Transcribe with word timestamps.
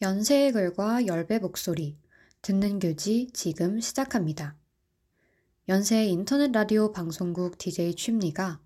연세의 0.00 0.52
글과 0.52 1.06
열배 1.06 1.40
목소리, 1.40 1.98
듣는 2.40 2.78
교지 2.78 3.32
지금 3.32 3.80
시작합니다. 3.80 4.56
연세의 5.68 6.12
인터넷 6.12 6.52
라디오 6.52 6.92
방송국 6.92 7.58
DJ 7.58 7.96
취미가 7.96 8.60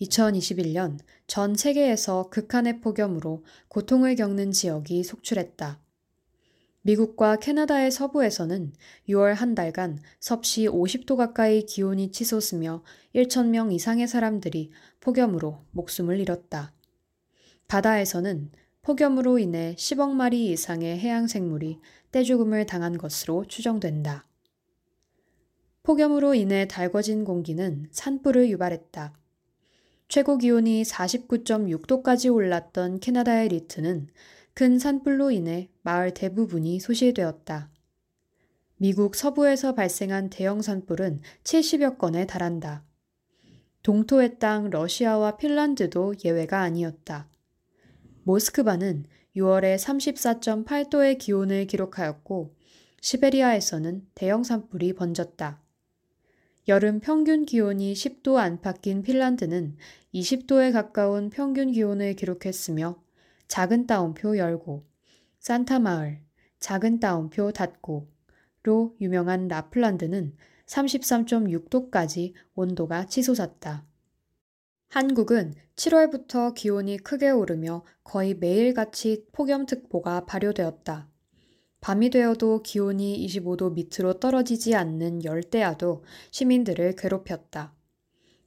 2021년 0.00 0.98
전 1.26 1.54
세계에서 1.54 2.30
극한의 2.30 2.80
폭염으로 2.80 3.44
고통을 3.68 4.16
겪는 4.16 4.52
지역이 4.52 5.04
속출했다. 5.04 5.80
미국과 6.82 7.36
캐나다의 7.36 7.90
서부에서는 7.90 8.72
6월 9.08 9.34
한 9.34 9.54
달간 9.54 9.98
섭씨 10.18 10.66
50도 10.66 11.16
가까이 11.16 11.66
기온이 11.66 12.10
치솟으며 12.10 12.82
1천명 13.14 13.72
이상의 13.72 14.08
사람들이 14.08 14.70
폭염으로 15.00 15.58
목숨을 15.72 16.18
잃었다. 16.20 16.72
바다에서는 17.68 18.50
폭염으로 18.82 19.38
인해 19.38 19.74
10억 19.76 20.12
마리 20.12 20.50
이상의 20.52 20.98
해양 20.98 21.26
생물이 21.26 21.78
떼죽음을 22.12 22.64
당한 22.64 22.96
것으로 22.96 23.44
추정된다. 23.46 24.26
폭염으로 25.82 26.34
인해 26.34 26.66
달궈진 26.66 27.24
공기는 27.24 27.88
산불을 27.90 28.48
유발했다. 28.48 29.19
최고 30.10 30.38
기온이 30.38 30.82
49.6도까지 30.82 32.34
올랐던 32.34 32.98
캐나다의 32.98 33.46
리튼은 33.46 34.08
큰 34.54 34.76
산불로 34.80 35.30
인해 35.30 35.70
마을 35.82 36.12
대부분이 36.12 36.80
소실되었다. 36.80 37.70
미국 38.76 39.14
서부에서 39.14 39.76
발생한 39.76 40.28
대형 40.28 40.62
산불은 40.62 41.20
70여 41.44 41.96
건에 41.96 42.26
달한다. 42.26 42.84
동토의 43.84 44.40
땅 44.40 44.70
러시아와 44.70 45.36
핀란드도 45.36 46.14
예외가 46.24 46.62
아니었다. 46.62 47.28
모스크바는 48.24 49.04
6월에 49.36 49.76
34.8도의 49.76 51.18
기온을 51.18 51.68
기록하였고 51.68 52.56
시베리아에서는 53.00 54.08
대형 54.16 54.42
산불이 54.42 54.94
번졌다. 54.94 55.62
여름 56.70 57.00
평균 57.00 57.46
기온이 57.46 57.94
10도 57.94 58.36
안팎인 58.36 59.02
핀란드는 59.02 59.76
20도에 60.14 60.72
가까운 60.72 61.28
평균 61.28 61.72
기온을 61.72 62.14
기록했으며 62.14 63.02
작은 63.48 63.88
따옴표 63.88 64.38
열고 64.38 64.86
산타 65.40 65.80
마을 65.80 66.20
작은 66.60 67.00
따옴표 67.00 67.50
닫고로 67.50 68.94
유명한 69.00 69.48
라플란드는 69.48 70.36
33.6도까지 70.66 72.34
온도가 72.54 73.06
치솟았다. 73.06 73.84
한국은 74.90 75.54
7월부터 75.74 76.54
기온이 76.54 76.98
크게 76.98 77.30
오르며 77.30 77.84
거의 78.04 78.34
매일같이 78.34 79.26
폭염특보가 79.32 80.24
발효되었다. 80.26 81.09
밤이 81.80 82.10
되어도 82.10 82.62
기온이 82.62 83.26
25도 83.26 83.72
밑으로 83.72 84.20
떨어지지 84.20 84.74
않는 84.74 85.24
열대야도 85.24 86.04
시민들을 86.30 86.94
괴롭혔다. 86.96 87.74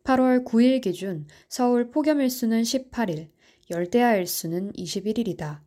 8월 0.03 0.45
9일 0.45 0.81
기준 0.81 1.27
서울 1.47 1.89
폭염일수는 1.89 2.61
18일, 2.61 3.29
열대야 3.71 4.15
일수는 4.17 4.73
21일이다. 4.73 5.61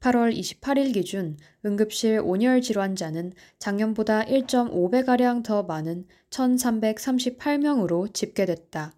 8월 0.00 0.36
28일 0.36 0.92
기준 0.92 1.38
응급실 1.64 2.20
온열 2.22 2.60
질환자는 2.60 3.32
작년보다 3.58 4.24
1.5배가량 4.26 5.42
더 5.42 5.62
많은 5.62 6.06
1,338명으로 6.28 8.12
집계됐다. 8.12 8.92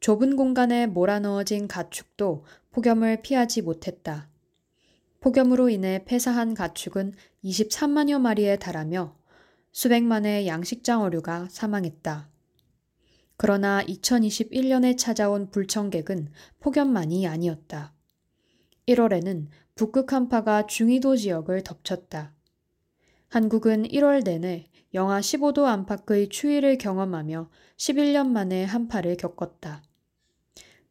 좁은 0.00 0.34
공간에 0.34 0.88
몰아넣어진 0.88 1.68
가축도 1.68 2.44
폭염을 2.72 3.22
피하지 3.22 3.62
못했다. 3.62 4.31
폭염으로 5.22 5.68
인해 5.68 6.04
폐사한 6.04 6.52
가축은 6.54 7.14
23만여 7.44 8.20
마리에 8.20 8.56
달하며 8.56 9.16
수백만의 9.70 10.48
양식장 10.48 11.00
어류가 11.00 11.46
사망했다. 11.48 12.28
그러나 13.36 13.84
2021년에 13.84 14.98
찾아온 14.98 15.48
불청객은 15.48 16.28
폭염만이 16.58 17.28
아니었다. 17.28 17.94
1월에는 18.88 19.46
북극 19.76 20.12
한파가 20.12 20.66
중위도 20.66 21.14
지역을 21.14 21.62
덮쳤다. 21.62 22.34
한국은 23.28 23.84
1월 23.84 24.24
내내 24.24 24.66
영하 24.92 25.20
15도 25.20 25.66
안팎의 25.66 26.30
추위를 26.30 26.78
경험하며 26.78 27.48
11년 27.76 28.26
만에 28.26 28.64
한파를 28.64 29.16
겪었다. 29.16 29.84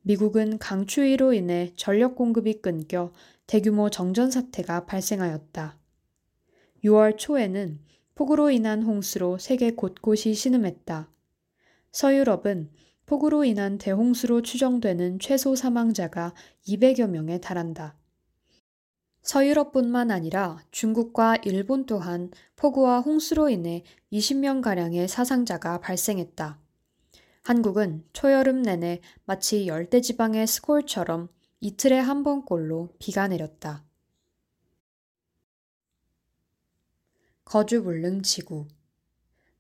미국은 0.03 0.57
강추위로 0.57 1.33
인해 1.33 1.73
전력 1.75 2.15
공급이 2.15 2.61
끊겨 2.61 3.11
대규모 3.51 3.89
정전 3.89 4.31
사태가 4.31 4.85
발생하였다. 4.85 5.77
6월 6.85 7.17
초에는 7.17 7.81
폭우로 8.15 8.49
인한 8.49 8.81
홍수로 8.81 9.39
세계 9.39 9.71
곳곳이 9.71 10.33
신음했다. 10.33 11.11
서유럽은 11.91 12.71
폭우로 13.07 13.43
인한 13.43 13.77
대홍수로 13.77 14.41
추정되는 14.43 15.19
최소 15.19 15.53
사망자가 15.57 16.33
200여 16.65 17.09
명에 17.09 17.41
달한다. 17.41 17.97
서유럽뿐만 19.21 20.11
아니라 20.11 20.63
중국과 20.71 21.39
일본 21.43 21.85
또한 21.85 22.31
폭우와 22.55 23.01
홍수로 23.01 23.49
인해 23.49 23.83
20명가량의 24.13 25.09
사상자가 25.09 25.81
발생했다. 25.81 26.57
한국은 27.43 28.05
초여름 28.13 28.61
내내 28.61 29.01
마치 29.25 29.67
열대지방의 29.67 30.47
스콜처럼 30.47 31.27
이틀에 31.63 31.99
한 31.99 32.23
번꼴로 32.23 32.95
비가 32.97 33.27
내렸다. 33.27 33.85
거주불능 37.45 38.23
지구. 38.23 38.67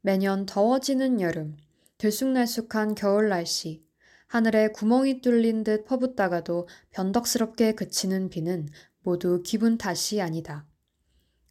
매년 0.01 0.47
더워지는 0.47 1.21
여름, 1.21 1.57
들쑥날쑥한 1.99 2.95
겨울 2.95 3.29
날씨, 3.29 3.85
하늘에 4.25 4.69
구멍이 4.69 5.21
뚫린 5.21 5.63
듯 5.63 5.85
퍼붓다가도 5.85 6.67
변덕스럽게 6.89 7.73
그치는 7.75 8.29
비는 8.29 8.69
모두 9.03 9.43
기분 9.45 9.77
탓이 9.77 10.21
아니다. 10.21 10.65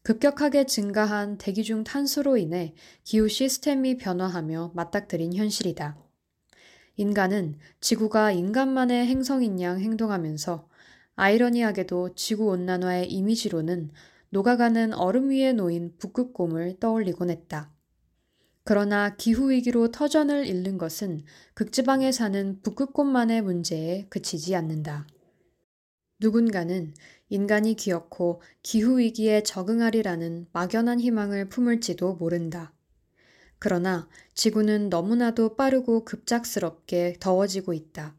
급격하게 0.03 0.67
증가한 0.67 1.39
대기 1.39 1.63
중 1.63 1.85
탄소로 1.85 2.37
인해 2.39 2.75
기후 3.05 3.29
시스템이 3.29 3.99
변화하며 3.99 4.73
맞닥뜨린 4.75 5.33
현실이다. 5.33 6.10
인간은 7.01 7.55
지구가 7.81 8.33
인간만의 8.33 9.07
행성인 9.07 9.59
양 9.63 9.81
행동하면서 9.81 10.69
아이러니하게도 11.17 12.15
지구온난화의 12.15 13.11
이미지로는 13.11 13.91
녹아가는 14.29 14.93
얼음 14.93 15.31
위에 15.31 15.55
놓인 15.55 15.95
북극곰을 15.97 16.77
떠올리곤 16.79 17.31
했다. 17.31 17.73
그러나 18.65 19.17
기후위기로 19.17 19.93
터전을 19.93 20.45
잃는 20.45 20.77
것은 20.77 21.23
극지방에 21.55 22.13
사는 22.13 22.61
북극곰만의 22.61 23.41
문제에 23.41 24.05
그치지 24.11 24.55
않는다. 24.55 25.07
누군가는 26.19 26.93
인간이 27.31 27.77
기어코 27.77 28.43
기후위기에 28.63 29.43
적응하리라는 29.45 30.49
막연한 30.53 31.01
희망을 31.01 31.49
품을지도 31.49 32.17
모른다. 32.17 32.75
그러나 33.61 34.09
지구는 34.35 34.89
너무나도 34.89 35.55
빠르고 35.55 36.05
급작스럽게 36.05 37.19
더워지고 37.21 37.73
있다. 37.73 38.17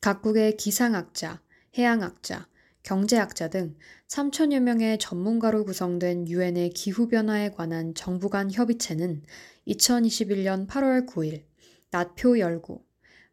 각국의 0.00 0.56
기상학자, 0.56 1.42
해양학자, 1.76 2.46
경제학자 2.84 3.48
등 3.48 3.74
3천여 4.06 4.60
명의 4.60 4.98
전문가로 4.98 5.64
구성된 5.64 6.28
유엔의 6.28 6.70
기후변화에 6.70 7.50
관한 7.50 7.94
정부 7.94 8.28
간 8.28 8.48
협의체는 8.52 9.22
2021년 9.66 10.68
8월 10.68 11.08
9일 11.08 11.42
낮표 11.90 12.38
열고 12.38 12.84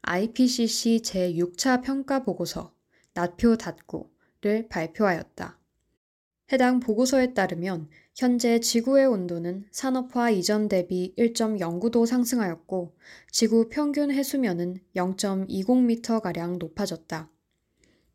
IPCC 0.01 1.01
제6차 1.03 1.83
평가 1.83 2.23
보고서 2.23 2.73
낮표 3.13 3.57
닫고 3.57 4.09
보고서를 4.39 4.67
발표하였다. 4.69 5.59
해당 6.51 6.79
보고서에 6.79 7.33
따르면 7.33 7.89
현재 8.19 8.59
지구의 8.59 9.05
온도는 9.05 9.63
산업화 9.71 10.29
이전 10.29 10.67
대비 10.67 11.13
1.09도 11.17 12.05
상승하였고 12.05 12.93
지구 13.31 13.69
평균 13.69 14.11
해수면은 14.11 14.81
0.20m가량 14.93 16.57
높아졌다. 16.57 17.29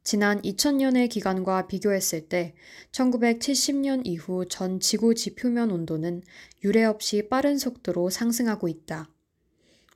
지난 0.02 0.42
2000년의 0.42 1.08
기간과 1.08 1.66
비교했을 1.68 2.28
때 2.28 2.54
1970년 2.92 4.02
이후 4.04 4.44
전 4.46 4.78
지구 4.78 5.14
지표면 5.14 5.70
온도는 5.70 6.22
유례 6.64 6.84
없이 6.84 7.30
빠른 7.30 7.56
속도로 7.56 8.10
상승하고 8.10 8.68
있다. 8.68 9.08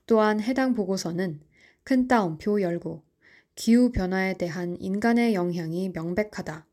또한 0.07 0.41
해당 0.41 0.73
보고서는 0.73 1.39
큰 1.85 2.09
따옴표 2.09 2.63
열고 2.63 3.03
기후 3.55 3.93
변화에 3.93 4.39
대한 4.39 4.79
인간의 4.81 5.35
영향이 5.35 5.91
명백하다. 5.91 6.67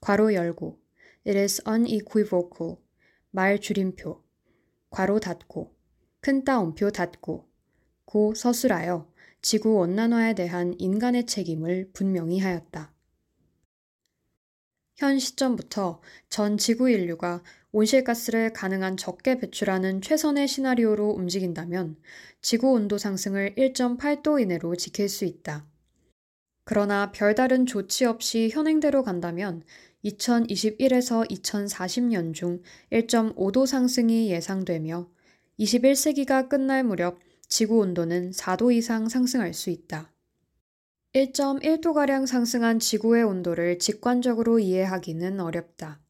괄호 0.00 0.34
열고 0.34 0.81
It 1.26 1.38
is 1.38 1.62
unequivocal. 1.68 2.76
말 3.30 3.60
줄임표. 3.60 4.22
괄호 4.90 5.20
닫고. 5.20 5.74
큰 6.20 6.44
따옴표 6.44 6.90
닫고. 6.90 7.48
고 8.04 8.34
서술하여 8.34 9.10
지구 9.40 9.78
온난화에 9.78 10.34
대한 10.34 10.74
인간의 10.78 11.26
책임을 11.26 11.90
분명히 11.92 12.38
하였다. 12.40 12.92
현 14.96 15.18
시점부터 15.18 16.00
전 16.28 16.58
지구 16.58 16.90
인류가 16.90 17.42
온실가스를 17.72 18.52
가능한 18.52 18.96
적게 18.96 19.38
배출하는 19.38 20.02
최선의 20.02 20.46
시나리오로 20.46 21.10
움직인다면 21.10 21.96
지구 22.40 22.72
온도 22.72 22.98
상승을 22.98 23.54
1.8도 23.56 24.40
이내로 24.40 24.76
지킬 24.76 25.08
수 25.08 25.24
있다. 25.24 25.66
그러나 26.64 27.10
별다른 27.10 27.66
조치 27.66 28.04
없이 28.04 28.50
현행대로 28.52 29.02
간다면 29.02 29.64
2021에서 30.04 31.28
2040년 31.30 32.34
중 32.34 32.60
1.5도 32.90 33.66
상승이 33.66 34.30
예상되며 34.30 35.08
21세기가 35.58 36.48
끝날 36.48 36.82
무렵 36.82 37.20
지구 37.46 37.78
온도는 37.78 38.30
4도 38.30 38.72
이상 38.74 39.08
상승할 39.08 39.54
수 39.54 39.70
있다. 39.70 40.12
1.1도가량 41.14 42.26
상승한 42.26 42.78
지구의 42.78 43.22
온도를 43.22 43.78
직관적으로 43.78 44.58
이해하기는 44.58 45.38
어렵다. 45.40 46.00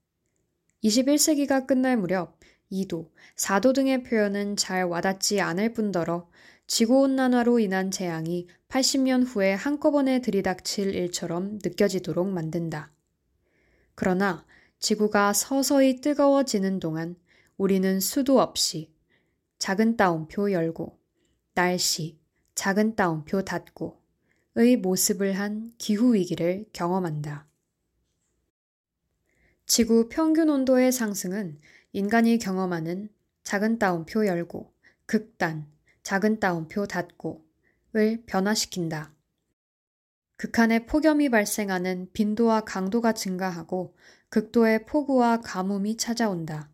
21세기가 0.85 1.67
끝날 1.67 1.97
무렵 1.97 2.39
2도, 2.71 3.11
4도 3.37 3.75
등의 3.75 4.05
표현은 4.05 4.57
잘 4.57 4.85
와닿지 4.85 5.41
않을 5.41 5.73
뿐더러 5.75 6.31
지구온난화로 6.69 7.59
인한 7.59 7.91
재앙이 7.91 8.47
80년 8.69 9.27
후에 9.27 9.53
한꺼번에 9.53 10.21
들이닥칠 10.21 10.95
일처럼 10.95 11.59
느껴지도록 11.63 12.29
만든다. 12.29 12.93
그러나 13.95 14.45
지구가 14.79 15.33
서서히 15.33 16.01
뜨거워지는 16.01 16.81
동안 16.81 17.17
우리는 17.57 18.01
수도 18.01 18.41
없이 18.41 18.93
작은 19.59 19.97
따옴표 19.97 20.51
열고 20.51 20.99
날씨, 21.55 22.19
작은 22.55 22.97
따옴표 22.97 23.43
닫고 23.43 24.03
의 24.55 24.77
모습을 24.77 25.33
한 25.33 25.73
기후위기를 25.79 26.67
경험한다. 26.73 27.47
지구 29.67 30.09
평균 30.09 30.51
온도의 30.51 30.93
상승은 30.93 31.59
인간이 31.93 32.39
경험하는 32.39 33.09
작은 33.45 33.79
따옴표 33.79 34.27
열고 34.27 34.75
극단, 35.07 35.67
작은 36.03 36.41
따옴표 36.41 36.87
닫고 36.87 37.47
을 37.95 38.23
변화시킨다. 38.27 39.15
극한의 40.43 40.87
폭염이 40.87 41.29
발생하는 41.29 42.09
빈도와 42.13 42.63
강도가 42.63 43.13
증가하고 43.13 43.95
극도의 44.29 44.87
폭우와 44.87 45.41
가뭄이 45.41 45.97
찾아온다. 45.97 46.69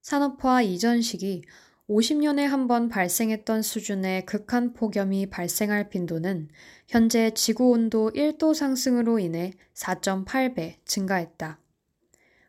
산업화 0.00 0.62
이전 0.62 1.02
시기 1.02 1.44
50년에 1.90 2.46
한 2.46 2.66
번 2.66 2.88
발생했던 2.88 3.60
수준의 3.60 4.24
극한 4.24 4.72
폭염이 4.72 5.28
발생할 5.28 5.90
빈도는 5.90 6.48
현재 6.86 7.30
지구 7.34 7.72
온도 7.72 8.10
1도 8.10 8.54
상승으로 8.54 9.18
인해 9.18 9.52
4.8배 9.74 10.76
증가했다. 10.86 11.60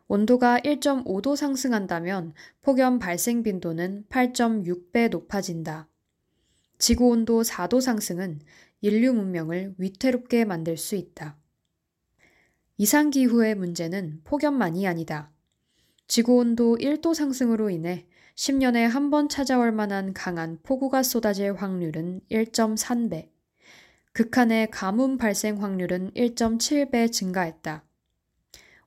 온도가 0.07 0.59
1.5도 0.59 1.35
상승한다면 1.35 2.33
폭염 2.61 2.97
발생 2.99 3.43
빈도는 3.43 4.05
8.6배 4.07 5.09
높아진다. 5.09 5.89
지구 6.77 7.09
온도 7.09 7.41
4도 7.41 7.81
상승은 7.81 8.39
인류 8.81 9.13
문명을 9.13 9.75
위태롭게 9.77 10.45
만들 10.45 10.77
수 10.77 10.95
있다. 10.95 11.37
이상기후의 12.77 13.55
문제는 13.55 14.21
폭염만이 14.23 14.87
아니다. 14.87 15.31
지구 16.07 16.37
온도 16.37 16.77
1도 16.77 17.13
상승으로 17.13 17.69
인해 17.69 18.07
10년에 18.35 18.87
한 18.87 19.09
번 19.09 19.27
찾아올 19.27 19.73
만한 19.73 20.13
강한 20.13 20.59
폭우가 20.63 21.03
쏟아질 21.03 21.53
확률은 21.55 22.21
1.3배, 22.31 23.29
극한의 24.13 24.71
가뭄 24.71 25.17
발생 25.17 25.61
확률은 25.61 26.11
1.7배 26.15 27.11
증가했다. 27.11 27.83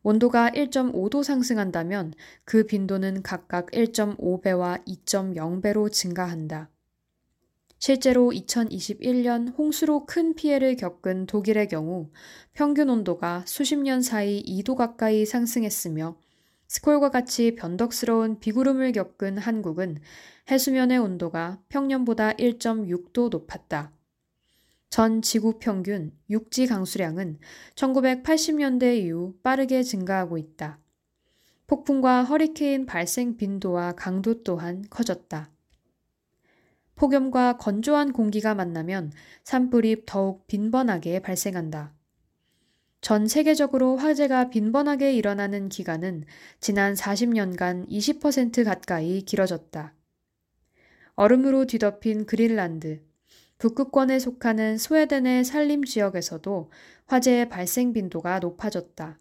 온도가 0.03 0.51
1.5도 0.51 1.23
상승한다면 1.23 2.15
그 2.45 2.65
빈도는 2.65 3.23
각각 3.23 3.71
1.5배와 3.71 4.85
2.0배로 4.87 5.93
증가한다. 5.93 6.71
실제로 7.85 8.31
2021년 8.31 9.59
홍수로 9.59 10.07
큰 10.07 10.37
피해를 10.37 10.77
겪은 10.77 11.27
독일의 11.27 11.67
경우 11.67 12.11
평균 12.53 12.89
온도가 12.89 13.43
수십 13.45 13.75
년 13.75 14.03
사이 14.03 14.41
2도 14.45 14.77
가까이 14.77 15.27
상승했으며 15.27 16.17
스콜과 16.69 17.11
같이 17.11 17.57
변덕스러운 17.57 18.39
비구름을 18.39 18.93
겪은 18.93 19.37
한국은 19.37 19.99
해수면의 20.49 20.99
온도가 20.99 21.61
평년보다 21.71 22.35
1.6도 22.35 23.31
높았다. 23.31 23.91
전 24.89 25.21
지구 25.21 25.59
평균 25.59 26.13
육지 26.31 26.69
강수량은 26.69 27.41
1980년대 27.75 28.97
이후 28.99 29.35
빠르게 29.43 29.83
증가하고 29.83 30.39
있다. 30.39 30.79
폭풍과 31.67 32.23
허리케인 32.23 32.87
발생 32.87 33.37
빈도와 33.37 33.97
강도 33.97 34.45
또한 34.45 34.85
커졌다. 34.89 35.51
폭염과 36.97 37.57
건조한 37.57 38.13
공기가 38.13 38.55
만나면 38.55 39.13
산불이 39.45 40.05
더욱 40.07 40.47
빈번하게 40.47 41.21
발생한다. 41.21 41.95
전 43.01 43.27
세계적으로 43.27 43.97
화재가 43.97 44.51
빈번하게 44.51 45.13
일어나는 45.15 45.69
기간은 45.69 46.25
지난 46.61 46.95
40년간 46.95 47.89
20% 47.89 48.65
가까이 48.65 49.23
길어졌다. 49.23 49.93
얼음으로 51.17 51.67
뒤덮인 51.67 52.27
그린란드, 52.27 53.03
북극권에 53.59 54.19
속하는 54.19 54.79
스웨덴의 54.79 55.45
산림 55.45 55.85
지역에서도 55.85 56.71
화재의 57.07 57.49
발생 57.49 57.93
빈도가 57.93 58.39
높아졌다. 58.39 59.19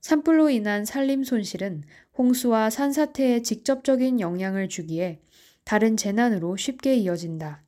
산불로 0.00 0.50
인한 0.50 0.84
산림 0.84 1.24
손실은 1.24 1.82
홍수와 2.18 2.70
산사태에 2.70 3.42
직접적인 3.42 4.20
영향을 4.20 4.68
주기에 4.68 5.20
다른 5.64 5.96
재난으로 5.96 6.56
쉽게 6.56 6.94
이어진다. 6.96 7.62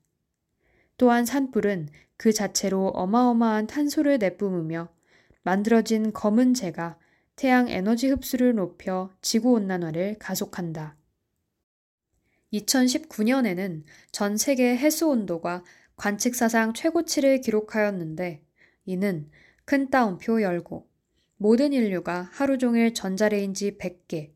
또한 0.97 1.25
산불은 1.25 1.89
그 2.17 2.33
자체로 2.33 2.89
어마어마한 2.89 3.67
탄소를 3.67 4.19
내뿜으며 4.19 4.89
만들어진 5.43 6.13
검은 6.13 6.55
재가 6.55 6.99
태양 7.37 7.69
에너지 7.69 8.09
흡수를 8.09 8.55
높여 8.55 9.11
지구온난화를 9.21 10.17
가속한다. 10.19 10.97
2019년에는 12.53 13.83
전 14.13 14.37
세계 14.37 14.77
해수 14.77 15.09
온도가 15.09 15.65
관측사상 15.97 16.75
최고치를 16.75 17.41
기록하였는데 17.41 18.45
이는 18.85 19.31
큰 19.65 19.91
따옴표 19.91 20.41
열고 20.41 20.89
모든 21.37 21.73
인류가 21.73 22.29
하루 22.33 22.59
종일 22.59 22.95
전자레인지 22.95 23.79
100개, 23.79 24.31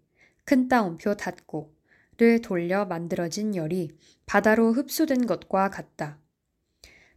큰 0.44 0.68
따옴표 0.68 1.14
닫고 1.14 1.77
를 2.18 2.42
돌려 2.42 2.84
만들어진 2.84 3.54
열이 3.54 3.96
바다로 4.26 4.72
흡수된 4.72 5.26
것과 5.26 5.70
같다. 5.70 6.18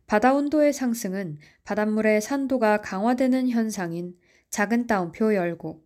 바다 0.06 0.36
온도의 0.36 0.74
상승은 0.74 1.40
바닷물의 1.64 2.22
산도가 2.22 2.82
강화되는 2.82 3.50
현상인 3.50 4.16
작은 4.52 4.86
따옴표 4.86 5.34
열고 5.34 5.84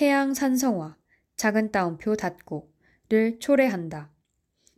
해양 0.00 0.32
산성화, 0.32 0.96
작은 1.36 1.72
따옴표 1.72 2.14
닫고를 2.14 3.40
초래한다. 3.40 4.12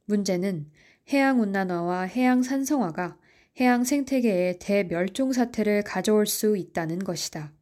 문제는 0.06 0.70
해양 1.12 1.40
온난화와 1.40 2.04
해양 2.04 2.42
산성화가 2.42 3.18
해양 3.60 3.84
생태계의 3.84 4.60
대멸종 4.60 5.34
사태를 5.34 5.82
가져올 5.82 6.26
수 6.26 6.56
있다는 6.56 7.00
것이다. 7.00 7.52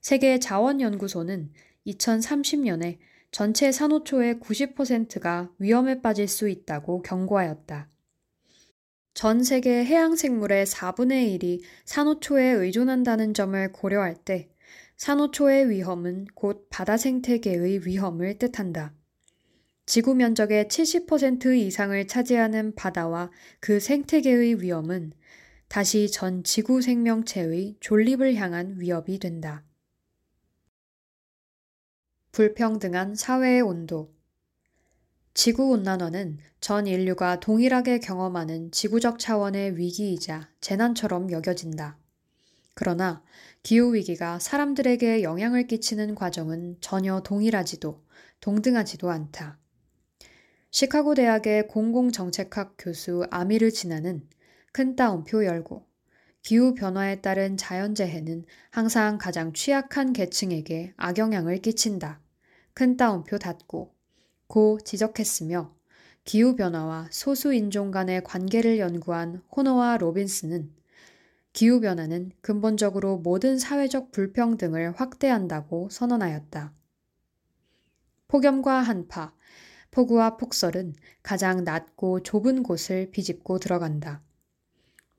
세계 0.00 0.38
자원연구소는 0.38 1.52
2030년에 1.86 2.98
전체 3.30 3.70
산호초의 3.70 4.36
90%가 4.36 5.52
위험에 5.58 6.00
빠질 6.02 6.26
수 6.26 6.48
있다고 6.48 7.02
경고하였다. 7.02 7.88
전 9.14 9.44
세계 9.44 9.84
해양 9.84 10.16
생물의 10.16 10.66
4분의 10.66 11.38
1이 11.38 11.62
산호초에 11.84 12.44
의존한다는 12.44 13.34
점을 13.34 13.72
고려할 13.72 14.14
때 14.16 14.48
산호초의 14.96 15.70
위험은 15.70 16.26
곧 16.34 16.66
바다 16.70 16.96
생태계의 16.96 17.86
위험을 17.86 18.38
뜻한다. 18.38 18.94
지구 19.86 20.14
면적의 20.14 20.66
70% 20.66 21.56
이상을 21.56 22.06
차지하는 22.06 22.74
바다와 22.74 23.30
그 23.60 23.80
생태계의 23.80 24.62
위험은 24.62 25.12
다시 25.68 26.10
전 26.10 26.44
지구 26.44 26.82
생명체의 26.82 27.76
존립을 27.80 28.34
향한 28.34 28.76
위협이 28.78 29.18
된다. 29.18 29.64
불평등한 32.32 33.16
사회의 33.16 33.60
온도. 33.60 34.14
지구온난화는 35.34 36.38
전 36.60 36.86
인류가 36.86 37.40
동일하게 37.40 37.98
경험하는 37.98 38.70
지구적 38.70 39.18
차원의 39.18 39.76
위기이자 39.76 40.48
재난처럼 40.60 41.32
여겨진다. 41.32 41.98
그러나 42.74 43.24
기후위기가 43.64 44.38
사람들에게 44.38 45.24
영향을 45.24 45.66
끼치는 45.66 46.14
과정은 46.14 46.76
전혀 46.80 47.20
동일하지도 47.20 48.00
동등하지도 48.40 49.10
않다. 49.10 49.58
시카고 50.70 51.16
대학의 51.16 51.66
공공정책학 51.66 52.76
교수 52.78 53.26
아미르 53.32 53.72
진나는큰 53.72 54.94
따옴표 54.94 55.44
열고 55.44 55.89
기후 56.42 56.74
변화에 56.74 57.20
따른 57.20 57.56
자연재해는 57.56 58.44
항상 58.70 59.18
가장 59.18 59.52
취약한 59.52 60.12
계층에게 60.12 60.94
악영향을 60.96 61.58
끼친다. 61.58 62.20
큰 62.72 62.96
따옴표 62.96 63.38
닫고 63.38 63.94
고 64.46 64.78
지적했으며 64.84 65.74
기후 66.24 66.56
변화와 66.56 67.08
소수 67.10 67.52
인종 67.52 67.90
간의 67.90 68.24
관계를 68.24 68.78
연구한 68.78 69.42
호너와 69.54 69.98
로빈스는 69.98 70.72
기후 71.52 71.80
변화는 71.80 72.30
근본적으로 72.40 73.18
모든 73.18 73.58
사회적 73.58 74.12
불평등을 74.12 74.92
확대한다고 74.92 75.88
선언하였다. 75.90 76.72
폭염과 78.28 78.80
한파, 78.80 79.34
폭우와 79.90 80.36
폭설은 80.36 80.94
가장 81.22 81.64
낮고 81.64 82.22
좁은 82.22 82.62
곳을 82.62 83.10
비집고 83.10 83.58
들어간다. 83.58 84.22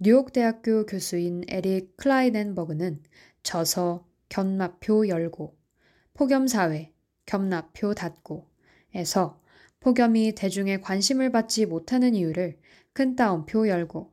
뉴욕 0.04 0.34
대학교 0.34 0.88
교수인 0.88 1.44
에릭 1.48 1.96
클라이덴버그는 1.98 3.04
저서 3.44 4.08
견마표 4.30 5.08
열고, 5.08 5.56
폭염사회, 6.16 6.92
견마표 7.28 7.94
닫고, 7.94 8.50
에서 8.96 9.40
폭염이 9.80 10.34
대중의 10.34 10.82
관심을 10.82 11.32
받지 11.32 11.68
못하는 11.68 12.16
이유를 12.16 12.58
큰 12.94 13.16
따옴표 13.16 13.68
열고, 13.68 14.12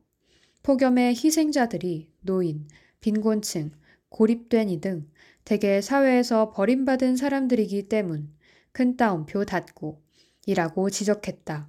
폭염의 0.61 1.15
희생자들이 1.15 2.11
노인, 2.21 2.67
빈곤층, 3.01 3.71
고립된 4.09 4.69
이 4.69 4.79
등 4.79 5.09
대개 5.43 5.81
사회에서 5.81 6.51
버림받은 6.51 7.15
사람들이기 7.15 7.89
때문 7.89 8.31
큰 8.71 8.95
따옴표 8.95 9.43
닫고 9.43 10.03
이라고 10.45 10.91
지적했다. 10.91 11.67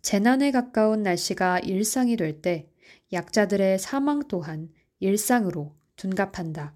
재난에 0.00 0.52
가까운 0.52 1.02
날씨가 1.02 1.58
일상이 1.58 2.16
될 2.16 2.40
때 2.40 2.69
약자들의 3.12 3.78
사망 3.78 4.26
또한 4.28 4.72
일상으로 4.98 5.74
둔갑한다. 5.96 6.74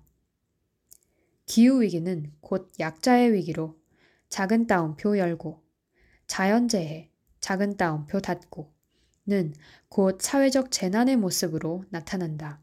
기후위기는 1.46 2.32
곧 2.40 2.72
약자의 2.80 3.32
위기로 3.32 3.78
작은 4.28 4.66
따옴표 4.66 5.18
열고 5.18 5.62
자연재해 6.26 7.10
작은 7.40 7.76
따옴표 7.76 8.20
닫고 8.20 8.72
는곧 9.26 10.20
사회적 10.20 10.70
재난의 10.70 11.16
모습으로 11.16 11.84
나타난다. 11.90 12.60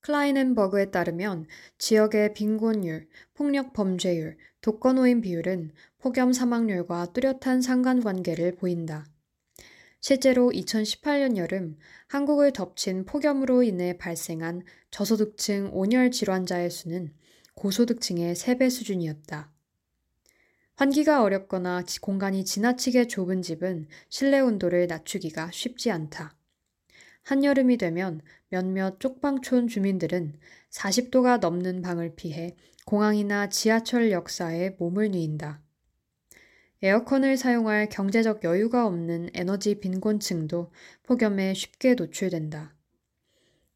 클라이넨버그에 0.00 0.90
따르면 0.90 1.46
지역의 1.76 2.32
빈곤율, 2.32 3.08
폭력 3.34 3.72
범죄율, 3.72 4.38
독거노인 4.60 5.20
비율은 5.20 5.72
폭염 5.98 6.32
사망률과 6.32 7.12
뚜렷한 7.12 7.60
상관관계를 7.60 8.56
보인다. 8.56 9.06
실제로 10.00 10.50
2018년 10.50 11.36
여름 11.36 11.76
한국을 12.06 12.52
덮친 12.52 13.04
폭염으로 13.04 13.62
인해 13.62 13.98
발생한 13.98 14.62
저소득층 14.90 15.70
온열 15.72 16.10
질환자의 16.10 16.70
수는 16.70 17.12
고소득층의 17.54 18.34
3배 18.34 18.70
수준이었다. 18.70 19.52
환기가 20.76 21.24
어렵거나 21.24 21.82
공간이 22.00 22.44
지나치게 22.44 23.08
좁은 23.08 23.42
집은 23.42 23.88
실내 24.08 24.38
온도를 24.38 24.86
낮추기가 24.86 25.50
쉽지 25.50 25.90
않다. 25.90 26.36
한여름이 27.24 27.76
되면 27.78 28.20
몇몇 28.48 29.00
쪽방촌 29.00 29.66
주민들은 29.66 30.38
40도가 30.70 31.40
넘는 31.40 31.82
방을 31.82 32.14
피해 32.14 32.56
공항이나 32.86 33.48
지하철 33.48 34.12
역사에 34.12 34.76
몸을 34.78 35.10
뉘인다. 35.10 35.60
에어컨을 36.80 37.36
사용할 37.36 37.88
경제적 37.88 38.44
여유가 38.44 38.86
없는 38.86 39.30
에너지 39.34 39.80
빈곤층도 39.80 40.70
폭염에 41.02 41.54
쉽게 41.54 41.94
노출된다. 41.94 42.76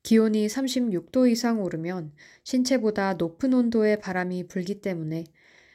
기온이 0.04 0.46
36도 0.46 1.28
이상 1.28 1.62
오르면 1.62 2.12
신체보다 2.44 3.14
높은 3.14 3.54
온도의 3.54 4.00
바람이 4.00 4.46
불기 4.46 4.80
때문에 4.80 5.24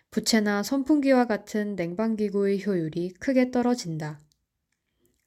부채나 0.10 0.64
선풍기와 0.64 1.28
같은 1.28 1.76
냉방기구의 1.76 2.66
효율이 2.66 3.16
크게 3.20 3.52
떨어진다. 3.52 4.20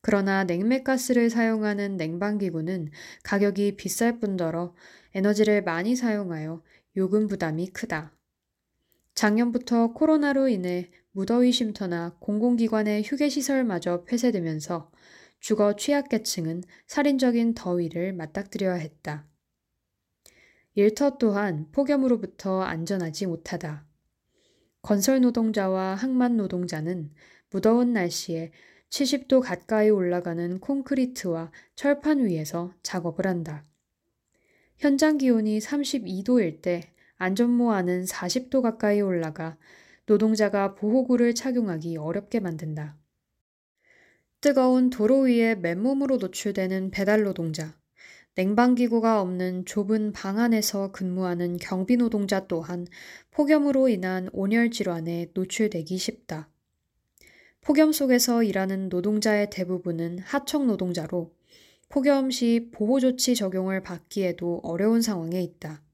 그러나 0.00 0.44
냉매가스를 0.44 1.28
사용하는 1.28 1.98
냉방기구는 1.98 2.90
가격이 3.22 3.76
비쌀 3.76 4.18
뿐더러 4.18 4.74
에너지를 5.14 5.62
많이 5.62 5.96
사용하여 5.96 6.62
요금 6.96 7.26
부담이 7.26 7.68
크다. 7.68 8.16
작년부터 9.14 9.92
코로나로 9.92 10.48
인해 10.48 10.90
무더위 11.12 11.52
쉼터나 11.52 12.16
공공기관의 12.20 13.02
휴게시설마저 13.02 14.04
폐쇄되면서 14.04 14.90
주거 15.40 15.74
취약계층은 15.74 16.62
살인적인 16.86 17.54
더위를 17.54 18.12
맞닥뜨려야 18.12 18.74
했다. 18.74 19.26
일터 20.74 21.18
또한 21.18 21.66
폭염으로부터 21.72 22.62
안전하지 22.62 23.26
못하다. 23.26 23.86
건설 24.82 25.20
노동자와 25.20 25.94
항만 25.94 26.36
노동자는 26.36 27.12
무더운 27.50 27.92
날씨에 27.92 28.52
70도 28.90 29.40
가까이 29.40 29.90
올라가는 29.90 30.58
콘크리트와 30.60 31.50
철판 31.74 32.26
위에서 32.26 32.72
작업을 32.82 33.26
한다. 33.26 33.64
현장 34.78 35.18
기온이 35.18 35.58
32도일 35.58 36.62
때 36.62 36.92
안전모 37.16 37.72
안은 37.72 38.04
40도 38.04 38.62
가까이 38.62 39.00
올라가 39.00 39.58
노동자가 40.10 40.74
보호구를 40.74 41.36
착용하기 41.36 41.96
어렵게 41.96 42.40
만든다. 42.40 42.96
뜨거운 44.40 44.90
도로 44.90 45.20
위에 45.20 45.54
맨몸으로 45.54 46.16
노출되는 46.16 46.90
배달 46.90 47.22
노동자, 47.22 47.78
냉방기구가 48.34 49.20
없는 49.20 49.66
좁은 49.66 50.10
방 50.10 50.40
안에서 50.40 50.90
근무하는 50.90 51.58
경비 51.58 51.96
노동자 51.96 52.48
또한 52.48 52.88
폭염으로 53.30 53.88
인한 53.88 54.28
온열 54.32 54.72
질환에 54.72 55.30
노출되기 55.32 55.96
쉽다. 55.96 56.48
폭염 57.60 57.92
속에서 57.92 58.42
일하는 58.42 58.88
노동자의 58.88 59.48
대부분은 59.50 60.18
하청 60.18 60.66
노동자로 60.66 61.32
폭염 61.88 62.32
시 62.32 62.70
보호조치 62.72 63.36
적용을 63.36 63.84
받기에도 63.84 64.58
어려운 64.64 65.02
상황에 65.02 65.40
있다. 65.40 65.84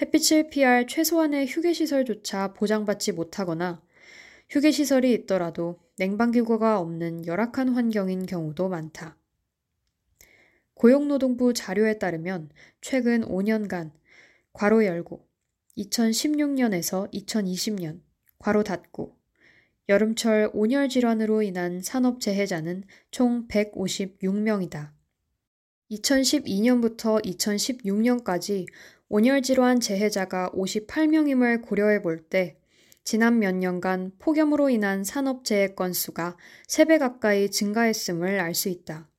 햇빛을 0.00 0.48
피할 0.48 0.86
최소한의 0.86 1.46
휴게시설조차 1.46 2.54
보장받지 2.54 3.12
못하거나 3.12 3.82
휴게시설이 4.48 5.12
있더라도 5.12 5.78
냉방기구가 5.98 6.78
없는 6.78 7.26
열악한 7.26 7.68
환경인 7.68 8.24
경우도 8.24 8.68
많다. 8.70 9.18
고용노동부 10.74 11.52
자료에 11.52 11.98
따르면 11.98 12.48
최근 12.80 13.20
5년간 13.20 13.90
괄호 14.54 14.86
열고 14.86 15.28
2016년에서 15.76 17.12
2020년 17.12 18.00
괄호 18.38 18.64
닫고 18.64 19.18
여름철 19.90 20.50
온열 20.54 20.88
질환으로 20.88 21.42
인한 21.42 21.82
산업 21.82 22.20
재해자는 22.20 22.84
총 23.10 23.46
156명이다. 23.48 24.92
2012년부터 25.90 27.22
2016년까지 27.24 28.66
온열 29.12 29.42
질환 29.42 29.80
재해자가 29.80 30.52
58명임을 30.54 31.62
고려해 31.62 32.00
볼 32.00 32.28
때 32.28 32.56
지난 33.02 33.40
몇 33.40 33.56
년간 33.56 34.12
폭염으로 34.20 34.70
인한 34.70 35.02
산업 35.02 35.44
재해 35.44 35.74
건수가 35.74 36.36
3배 36.68 37.00
가까이 37.00 37.50
증가했음을 37.50 38.38
알 38.38 38.54
수 38.54 38.68
있다. 38.68 39.10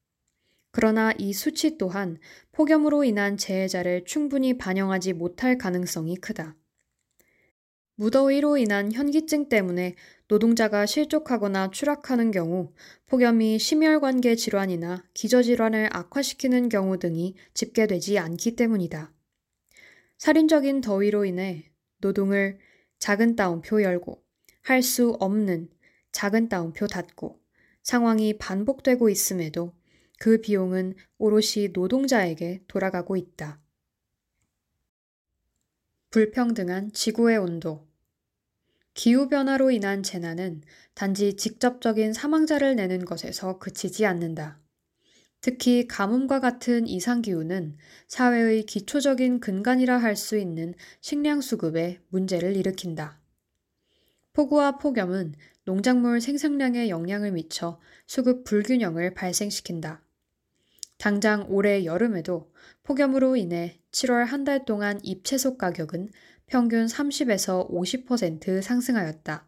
그러나 0.71 1.11
이 1.17 1.33
수치 1.33 1.77
또한 1.77 2.19
폭염으로 2.53 3.03
인한 3.03 3.35
재해자를 3.35 4.05
충분히 4.05 4.57
반영하지 4.57 5.11
못할 5.11 5.57
가능성이 5.57 6.15
크다. 6.15 6.55
무더위로 7.95 8.55
인한 8.55 8.93
현기증 8.93 9.49
때문에 9.49 9.95
노동자가 10.29 10.85
실족하거나 10.85 11.71
추락하는 11.71 12.31
경우 12.31 12.71
폭염이 13.07 13.59
심혈관계 13.59 14.37
질환이나 14.37 15.03
기저질환을 15.13 15.89
악화시키는 15.91 16.69
경우 16.69 16.97
등이 16.97 17.35
집계되지 17.53 18.19
않기 18.19 18.55
때문이다. 18.55 19.11
살인적인 20.21 20.81
더위로 20.81 21.25
인해 21.25 21.71
노동을 21.97 22.59
작은 22.99 23.35
따옴표 23.35 23.81
열고 23.81 24.23
할 24.61 24.83
수 24.83 25.17
없는 25.19 25.67
작은 26.11 26.47
따옴표 26.47 26.85
닫고 26.85 27.41
상황이 27.81 28.37
반복되고 28.37 29.09
있음에도 29.09 29.73
그 30.19 30.39
비용은 30.39 30.93
오롯이 31.17 31.69
노동자에게 31.73 32.61
돌아가고 32.67 33.17
있다. 33.17 33.59
불평등한 36.11 36.93
지구의 36.93 37.37
온도. 37.39 37.87
기후변화로 38.93 39.71
인한 39.71 40.03
재난은 40.03 40.61
단지 40.93 41.35
직접적인 41.35 42.13
사망자를 42.13 42.75
내는 42.75 43.05
것에서 43.05 43.57
그치지 43.57 44.05
않는다. 44.05 44.60
특히 45.41 45.87
가뭄과 45.87 46.39
같은 46.39 46.87
이상기후는 46.87 47.77
사회의 48.07 48.63
기초적인 48.63 49.39
근간이라 49.39 49.97
할 49.97 50.15
수 50.15 50.37
있는 50.37 50.75
식량 51.01 51.41
수급에 51.41 51.99
문제를 52.09 52.55
일으킨다. 52.55 53.19
폭우와 54.33 54.77
폭염은 54.77 55.33
농작물 55.65 56.21
생산량에 56.21 56.89
영향을 56.89 57.31
미쳐 57.31 57.79
수급 58.05 58.43
불균형을 58.43 59.13
발생시킨다. 59.13 60.03
당장 60.97 61.45
올해 61.49 61.85
여름에도 61.85 62.51
폭염으로 62.83 63.35
인해 63.35 63.79
7월 63.91 64.25
한 64.25 64.43
달 64.43 64.63
동안 64.65 64.99
잎채소 65.03 65.57
가격은 65.57 66.11
평균 66.45 66.85
30에서 66.85 67.69
50% 67.71 68.61
상승하였다. 68.61 69.47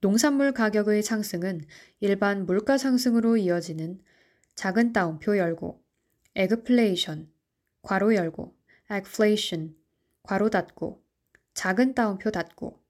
농산물 0.00 0.52
가격의 0.52 1.02
상승은 1.02 1.62
일반 2.00 2.46
물가 2.46 2.78
상승으로 2.78 3.36
이어지는 3.36 4.00
작은 4.56 4.92
따옴표 4.92 5.36
열고, 5.36 5.82
애그플레이션, 6.34 7.30
괄호 7.82 8.14
열고, 8.14 8.56
agflation, 8.90 9.76
괄호 10.22 10.50
닫고, 10.50 11.04
작은 11.54 11.94
따옴표 11.94 12.30
닫고, 12.30 12.82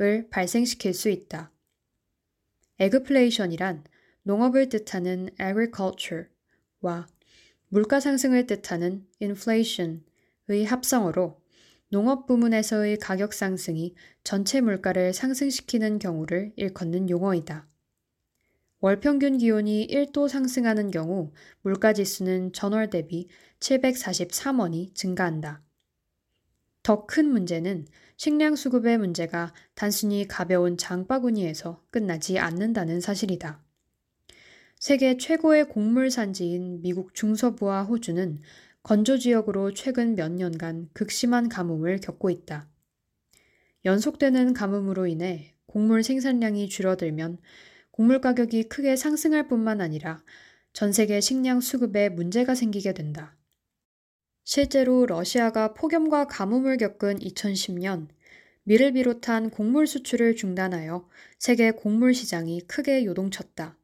을 0.00 0.28
발생시킬 0.28 0.92
수 0.92 1.08
있다. 1.08 1.50
애그플레이션이란 2.78 3.84
농업을 4.24 4.68
뜻하는 4.68 5.30
agriculture와 5.40 7.06
물가 7.68 7.98
상승을 7.98 8.46
뜻하는 8.46 9.06
inflation의 9.22 10.66
합성어로 10.66 11.40
농업 11.88 12.26
부문에서의 12.26 12.98
가격 12.98 13.32
상승이 13.32 13.94
전체 14.22 14.60
물가를 14.60 15.14
상승시키는 15.14 15.98
경우를 15.98 16.52
일컫는 16.56 17.08
용어이다. 17.08 17.66
월 18.80 19.00
평균 19.00 19.38
기온이 19.38 19.86
1도 19.88 20.28
상승하는 20.28 20.90
경우 20.90 21.32
물가 21.62 21.92
지수는 21.92 22.52
전월 22.52 22.90
대비 22.90 23.28
743원이 23.60 24.94
증가한다. 24.94 25.62
더 26.82 27.06
큰 27.06 27.28
문제는 27.30 27.86
식량 28.16 28.54
수급의 28.54 28.98
문제가 28.98 29.52
단순히 29.74 30.28
가벼운 30.28 30.76
장바구니에서 30.76 31.82
끝나지 31.90 32.38
않는다는 32.38 33.00
사실이다. 33.00 33.62
세계 34.78 35.16
최고의 35.16 35.68
곡물 35.68 36.10
산지인 36.10 36.82
미국 36.82 37.14
중서부와 37.14 37.84
호주는 37.84 38.38
건조 38.82 39.18
지역으로 39.18 39.74
최근 39.74 40.14
몇 40.14 40.30
년간 40.30 40.90
극심한 40.92 41.48
가뭄을 41.48 41.98
겪고 41.98 42.30
있다. 42.30 42.68
연속되는 43.84 44.52
가뭄으로 44.52 45.06
인해 45.06 45.54
곡물 45.66 46.02
생산량이 46.02 46.68
줄어들면 46.68 47.38
곡물 47.96 48.20
가격이 48.20 48.64
크게 48.64 48.94
상승할 48.94 49.48
뿐만 49.48 49.80
아니라 49.80 50.22
전 50.74 50.92
세계 50.92 51.18
식량 51.22 51.60
수급에 51.60 52.10
문제가 52.10 52.54
생기게 52.54 52.92
된다. 52.92 53.34
실제로 54.44 55.06
러시아가 55.06 55.72
폭염과 55.72 56.26
가뭄을 56.26 56.76
겪은 56.76 57.20
2010년 57.20 58.08
밀을 58.64 58.92
비롯한 58.92 59.48
곡물 59.48 59.86
수출을 59.86 60.36
중단하여 60.36 61.08
세계 61.38 61.70
곡물 61.70 62.12
시장이 62.12 62.66
크게 62.66 63.06
요동쳤다. 63.06 63.78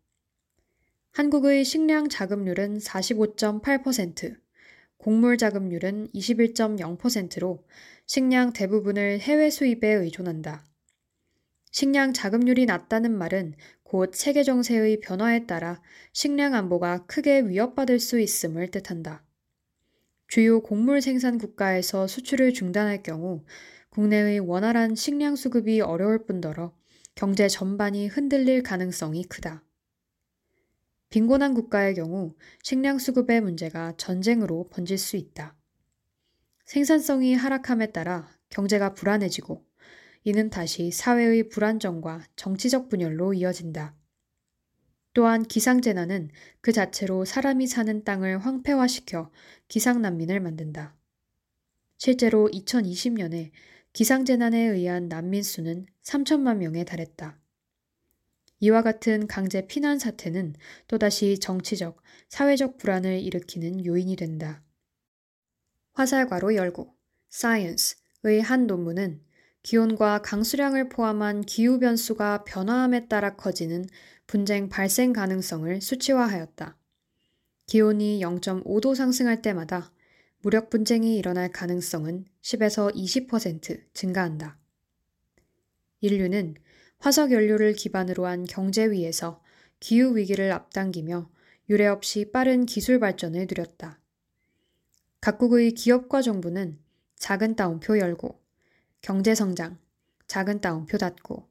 한국의 1.12 1.64
식량 1.64 2.10
자급률은 2.10 2.78
45.8%, 2.78 4.36
곡물 4.98 5.38
자급률은 5.38 6.08
21.0%로 6.12 7.64
식량 8.04 8.52
대부분을 8.52 9.20
해외 9.20 9.48
수입에 9.48 9.88
의존한다. 9.88 10.66
식량 11.74 12.12
자급률이 12.12 12.66
낮다는 12.66 13.16
말은 13.16 13.54
곧 13.92 14.14
세계 14.14 14.42
정세의 14.42 15.00
변화에 15.00 15.44
따라 15.44 15.82
식량 16.14 16.54
안보가 16.54 17.04
크게 17.04 17.42
위협받을 17.42 18.00
수 18.00 18.18
있음을 18.18 18.70
뜻한다. 18.70 19.22
주요 20.28 20.62
곡물 20.62 21.02
생산 21.02 21.36
국가에서 21.36 22.06
수출을 22.06 22.54
중단할 22.54 23.02
경우 23.02 23.44
국내의 23.90 24.40
원활한 24.40 24.94
식량 24.94 25.36
수급이 25.36 25.82
어려울 25.82 26.24
뿐더러 26.24 26.74
경제 27.14 27.48
전반이 27.48 28.06
흔들릴 28.06 28.62
가능성이 28.62 29.24
크다. 29.24 29.62
빈곤한 31.10 31.52
국가의 31.52 31.94
경우 31.94 32.34
식량 32.62 32.96
수급의 32.96 33.42
문제가 33.42 33.92
전쟁으로 33.98 34.70
번질 34.70 34.96
수 34.96 35.18
있다. 35.18 35.54
생산성이 36.64 37.34
하락함에 37.34 37.92
따라 37.92 38.26
경제가 38.48 38.94
불안해지고 38.94 39.62
이는 40.24 40.50
다시 40.50 40.90
사회의 40.90 41.48
불안정과 41.48 42.24
정치적 42.36 42.88
분열로 42.88 43.34
이어진다. 43.34 43.96
또한 45.14 45.42
기상재난은 45.42 46.30
그 46.60 46.72
자체로 46.72 47.24
사람이 47.24 47.66
사는 47.66 48.04
땅을 48.04 48.38
황폐화시켜 48.38 49.30
기상난민을 49.68 50.40
만든다. 50.40 50.96
실제로 51.98 52.48
2020년에 52.48 53.50
기상재난에 53.92 54.58
의한 54.58 55.08
난민 55.08 55.42
수는 55.42 55.86
3천만 56.02 56.56
명에 56.56 56.84
달했다. 56.84 57.38
이와 58.60 58.82
같은 58.82 59.26
강제 59.26 59.66
피난 59.66 59.98
사태는 59.98 60.54
또다시 60.86 61.38
정치적, 61.38 62.00
사회적 62.28 62.78
불안을 62.78 63.20
일으키는 63.20 63.84
요인이 63.84 64.16
된다. 64.16 64.62
화살괄호 65.94 66.54
열고 66.54 66.94
Science의 67.30 68.40
한 68.40 68.66
논문은 68.66 69.20
기온과 69.62 70.22
강수량을 70.22 70.88
포함한 70.88 71.42
기후 71.42 71.78
변수가 71.78 72.44
변화함에 72.44 73.06
따라 73.06 73.36
커지는 73.36 73.86
분쟁 74.26 74.68
발생 74.68 75.12
가능성을 75.12 75.80
수치화하였다. 75.80 76.76
기온이 77.66 78.20
0.5도 78.20 78.94
상승할 78.94 79.40
때마다 79.40 79.92
무력 80.40 80.68
분쟁이 80.68 81.16
일어날 81.16 81.50
가능성은 81.52 82.24
10에서 82.42 82.92
20% 82.94 83.82
증가한다. 83.94 84.58
인류는 86.00 86.56
화석 86.98 87.30
연료를 87.30 87.74
기반으로 87.74 88.26
한 88.26 88.44
경제 88.44 88.90
위에서 88.90 89.42
기후 89.78 90.16
위기를 90.16 90.50
앞당기며 90.50 91.30
유례 91.70 91.86
없이 91.86 92.30
빠른 92.32 92.66
기술 92.66 92.98
발전을 92.98 93.46
누렸다. 93.48 94.00
각국의 95.20 95.72
기업과 95.72 96.22
정부는 96.22 96.78
작은 97.16 97.54
따옴표 97.54 97.98
열고, 97.98 98.41
경제성장, 99.02 99.78
작은 100.28 100.60
따옴표 100.60 100.96
닫고, 100.96 101.48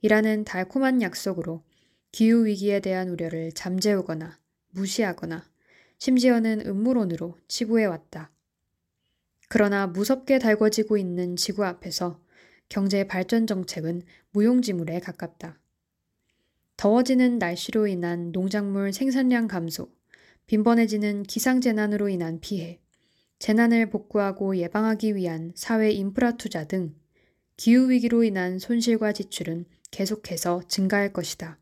이라는 0.00 0.44
달콤한 0.44 1.02
약속으로 1.02 1.64
기후 2.12 2.46
위기에 2.46 2.78
대한 2.78 3.08
우려를 3.08 3.50
잠재우거나 3.52 4.38
무시하거나 4.70 5.44
심지어는 5.98 6.64
음모론으로 6.64 7.36
치부해 7.48 7.86
왔다. 7.86 8.30
그러나 9.48 9.88
무섭게 9.88 10.38
달궈지고 10.38 10.96
있는 10.96 11.34
지구 11.34 11.64
앞에서 11.64 12.20
경제 12.68 13.06
발전 13.06 13.48
정책은 13.48 14.02
무용지물에 14.30 15.00
가깝다. 15.00 15.58
더워지는 16.76 17.38
날씨로 17.38 17.88
인한 17.88 18.30
농작물 18.30 18.92
생산량 18.92 19.48
감소, 19.48 19.90
빈번해지는 20.46 21.24
기상재난으로 21.24 22.08
인한 22.08 22.38
피해, 22.40 22.80
재난을 23.38 23.90
복구하고 23.90 24.56
예방하기 24.56 25.16
위한 25.16 25.52
사회 25.54 25.90
인프라 25.90 26.36
투자 26.36 26.64
등 26.64 26.94
기후위기로 27.56 28.24
인한 28.24 28.58
손실과 28.58 29.12
지출은 29.12 29.66
계속해서 29.90 30.62
증가할 30.66 31.12
것이다. 31.12 31.58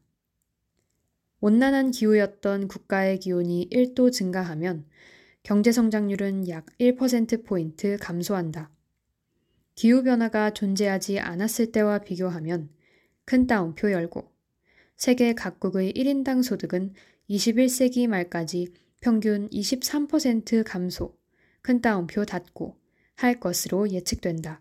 온난한 1.40 1.90
기후였던 1.90 2.68
국가의 2.68 3.18
기온이 3.18 3.68
1도 3.70 4.12
증가하면 4.12 4.86
경제 5.42 5.72
성장률은 5.72 6.48
약 6.48 6.66
1%포인트 6.78 7.96
감소한다. 8.00 8.70
기후변화가 9.74 10.52
존재하지 10.52 11.18
않았을 11.18 11.72
때와 11.72 11.98
비교하면 11.98 12.70
큰 13.24 13.46
따옴표 13.46 13.90
열고 13.90 14.30
세계 14.96 15.34
각국의 15.34 15.94
1인당 15.94 16.42
소득은 16.42 16.94
21세기 17.28 18.06
말까지 18.06 18.68
평균 19.00 19.48
23% 19.50 20.62
감소, 20.64 21.18
큰 21.62 21.80
따옴표 21.80 22.24
닫고 22.24 22.76
할 23.14 23.40
것으로 23.40 23.90
예측된다. 23.90 24.60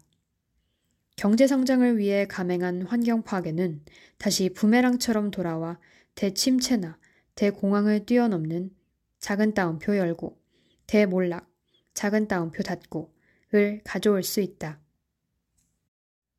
경제 1.16 1.46
성장을 1.48 1.98
위해 1.98 2.26
감행한 2.28 2.84
환경 2.84 3.24
파괴는 3.24 3.84
다시 4.18 4.50
부메랑처럼 4.50 5.32
돌아와 5.32 5.80
대침체나 6.16 6.98
대공황을 7.36 8.06
뛰어넘는 8.06 8.72
작은 9.20 9.54
따옴표 9.54 9.98
열고 9.98 10.40
대몰락, 10.88 11.48
작은 11.94 12.28
따옴표 12.28 12.64
닫고 12.64 13.14
을 13.54 13.82
가져올 13.84 14.24
수 14.24 14.40
있다. 14.40 14.80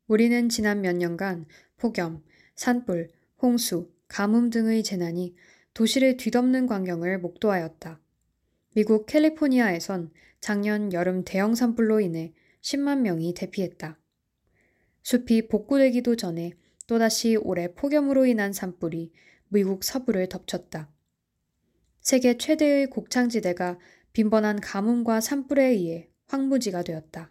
우리는 0.07 0.49
지난 0.49 0.81
몇 0.81 0.97
년간 0.97 1.47
폭염, 1.77 2.23
산불, 2.55 3.11
홍수, 3.41 3.93
가뭄 4.09 4.51
등의 4.51 4.83
재난이 4.83 5.35
도시를 5.75 6.17
뒤덮는 6.17 6.67
광경을 6.67 7.19
목도하였다. 7.19 8.02
미국 8.75 9.05
캘리포니아에선 9.05 10.11
작년 10.41 10.95
여름 10.95 11.25
대형 11.25 11.55
산불로 11.55 12.01
인해 12.01 12.33
10만 12.63 13.01
명이 13.01 13.35
대피했다. 13.35 13.99
숲이 15.03 15.49
복구되기도 15.49 16.17
전에 16.17 16.55
또다시 16.87 17.37
올해 17.37 17.75
폭염으로 17.75 18.25
인한 18.25 18.55
산불이 18.55 19.13
미국 19.49 19.85
서부를 19.85 20.31
덮쳤다. 20.31 20.91
세계 22.01 22.39
최대의 22.39 22.89
곡창지대가 22.89 23.79
빈번한 24.15 24.61
가뭄과 24.61 25.21
산불에 25.21 25.65
의해 25.67 26.09
황무지가 26.29 26.83
되었다. 26.83 27.31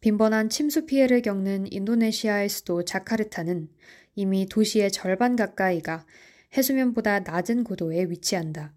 빈번한 0.00 0.50
침수 0.50 0.84
피해를 0.84 1.22
겪는 1.22 1.72
인도네시아의 1.72 2.50
수도 2.50 2.84
자카르타는 2.84 3.70
이미 4.14 4.46
도시의 4.46 4.92
절반 4.92 5.34
가까이가 5.34 6.06
해수면보다 6.54 7.20
낮은 7.20 7.64
고도에 7.64 8.04
위치한다. 8.04 8.75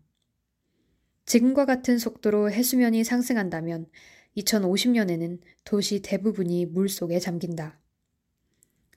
지금과 1.30 1.68
같은 1.68 2.00
속도로 2.00 2.50
해수면이 2.50 3.04
상승한다면 3.04 3.86
2050년에는 4.36 5.40
도시 5.64 6.02
대부분이 6.02 6.66
물 6.66 6.90
속에 6.90 7.20
잠긴다. 7.20 7.80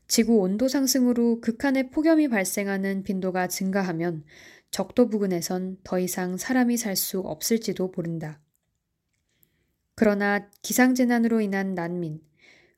지구 0.09 0.39
온도 0.39 0.67
상승으로 0.67 1.43
극한의 1.43 1.91
폭염이 1.91 2.29
발생하는 2.29 3.03
빈도가 3.03 3.49
증가하면 3.49 4.25
적도 4.71 5.11
부근에선 5.11 5.77
더 5.85 5.99
이상 5.99 6.39
사람이 6.39 6.79
살 6.79 6.97
수 6.97 7.21
없을지도 7.21 7.93
모른다. 7.95 8.41
그러나 9.95 10.49
기상재난으로 10.63 11.43
인한 11.43 11.75
난민, 11.75 12.23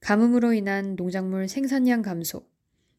가뭄으로 0.01 0.53
인한 0.53 0.97
농작물 0.97 1.47
생산량 1.47 2.03
감소, 2.03 2.45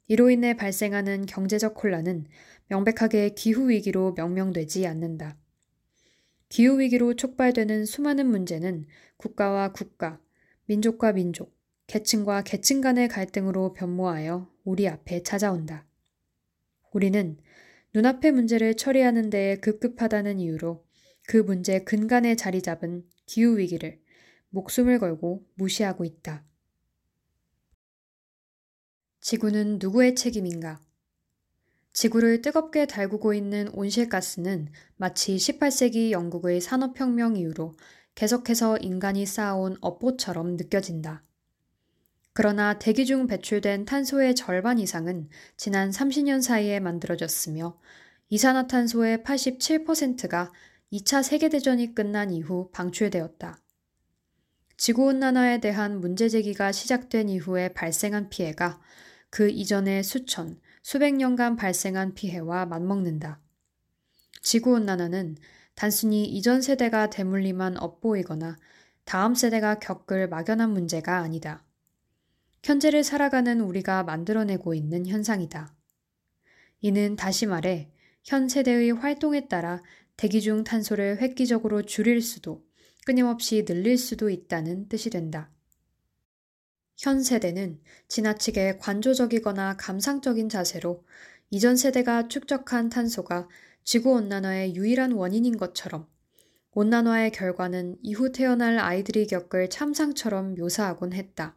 이로 0.08 0.30
인해 0.30 0.56
발생하는 0.56 1.26
경제적 1.26 1.84
혼란은 1.84 2.28
명백하게 2.70 3.32
기후위기로 3.32 4.14
명명되지 4.14 4.88
않는다. 4.88 5.38
기후위기로 6.50 7.16
촉발되는 7.16 7.86
수많은 7.86 8.28
문제는 8.28 8.86
국가와 9.18 9.72
국가, 9.72 10.22
민족과 10.66 11.14
민족, 11.14 11.56
계층과 11.88 12.44
계층 12.44 12.82
간의 12.82 13.08
갈등으로 13.08 13.74
변모하여 13.74 14.52
우리 14.64 14.88
앞에 14.88 15.24
찾아온다. 15.24 15.88
우리는 16.92 17.38
눈앞의 17.94 18.32
문제를 18.32 18.76
처리하는 18.76 19.30
데에 19.30 19.58
급급하다는 19.58 20.40
이유로 20.40 20.86
그 21.28 21.38
문제 21.38 21.80
근간에 21.80 22.36
자리 22.36 22.62
잡은 22.62 23.06
기후위기를 23.26 24.00
목숨을 24.50 25.00
걸고 25.00 25.46
무시하고 25.56 26.06
있다. 26.06 26.46
지구는 29.22 29.80
누구의 29.80 30.16
책임인가? 30.16 30.85
지구를 31.96 32.42
뜨겁게 32.42 32.88
달구고 32.88 33.34
있는 33.34 33.70
온실가스는 33.70 34.68
마치 34.98 35.38
18세기 35.38 36.12
영국의 36.12 36.60
산업혁명 36.60 37.38
이후로 37.38 37.72
계속해서 38.16 38.80
인간이 38.80 39.26
쌓아온 39.26 39.78
업보처럼 39.80 40.58
느껴진다. 40.58 41.24
그러나 42.34 42.78
대기 42.80 43.06
중 43.06 43.28
배출된 43.28 43.86
탄소의 43.86 44.36
절반 44.36 44.78
이상은 44.78 45.30
지난 45.56 45.90
30년 45.90 46.42
사이에 46.42 46.82
만들어졌으며 46.82 47.80
이산화탄소의 48.28 49.20
87%가 49.20 50.52
2차 50.92 51.24
세계대전이 51.24 51.96
끝난 51.96 52.30
이후 52.30 52.70
방출되었다. 52.74 53.58
지구온난화에 54.76 55.62
대한 55.62 56.02
문제 56.02 56.28
제기가 56.28 56.74
시작된 56.74 57.30
이후에 57.30 57.70
발생한 57.70 58.28
피해가 58.28 58.82
그 59.30 59.50
이전의 59.50 60.04
수천, 60.04 60.60
수백 60.88 61.16
년간 61.16 61.56
발생한 61.56 62.14
피해와 62.14 62.68
맞먹는다. 62.68 63.42
지구온난화는 64.44 65.36
단순히 65.74 66.26
이전 66.26 66.62
세대가 66.62 67.10
대물림한 67.10 67.80
업보이거나 67.80 68.56
다음 69.04 69.34
세대가 69.34 69.80
겪을 69.80 70.30
막연한 70.30 70.70
문제가 70.70 71.18
아니다. 71.18 71.66
현재를 72.62 73.04
살아가는 73.04 73.62
우리가 73.62 74.04
만들어내고 74.04 74.76
있는 74.76 75.08
현상이다. 75.08 75.74
이는 76.82 77.16
다시 77.16 77.48
말해 77.48 77.90
현 78.24 78.48
세대의 78.48 78.92
활동에 78.92 79.48
따라 79.48 79.82
대기 80.18 80.40
중 80.40 80.64
탄소를 80.64 81.18
획기적으로 81.20 81.82
줄일 81.82 82.22
수도 82.22 82.64
끊임없이 83.08 83.66
늘릴 83.66 83.98
수도 83.98 84.30
있다는 84.30 84.88
뜻이 84.88 85.10
된다. 85.10 85.50
현 86.98 87.22
세대는 87.22 87.80
지나치게 88.08 88.78
관조적이거나 88.78 89.76
감상적인 89.78 90.48
자세로 90.48 91.04
이전 91.50 91.76
세대가 91.76 92.28
축적한 92.28 92.90
탄소가 92.90 93.50
지구온난화의 93.84 94.76
유일한 94.76 95.12
원인인 95.12 95.58
것처럼 95.58 96.08
온난화의 96.72 97.32
결과는 97.32 97.98
이후 98.02 98.32
태어날 98.32 98.80
아이들이 98.80 99.28
겪을 99.28 99.70
참상처럼 99.70 100.56
묘사하곤 100.56 101.14
했다. 101.14 101.56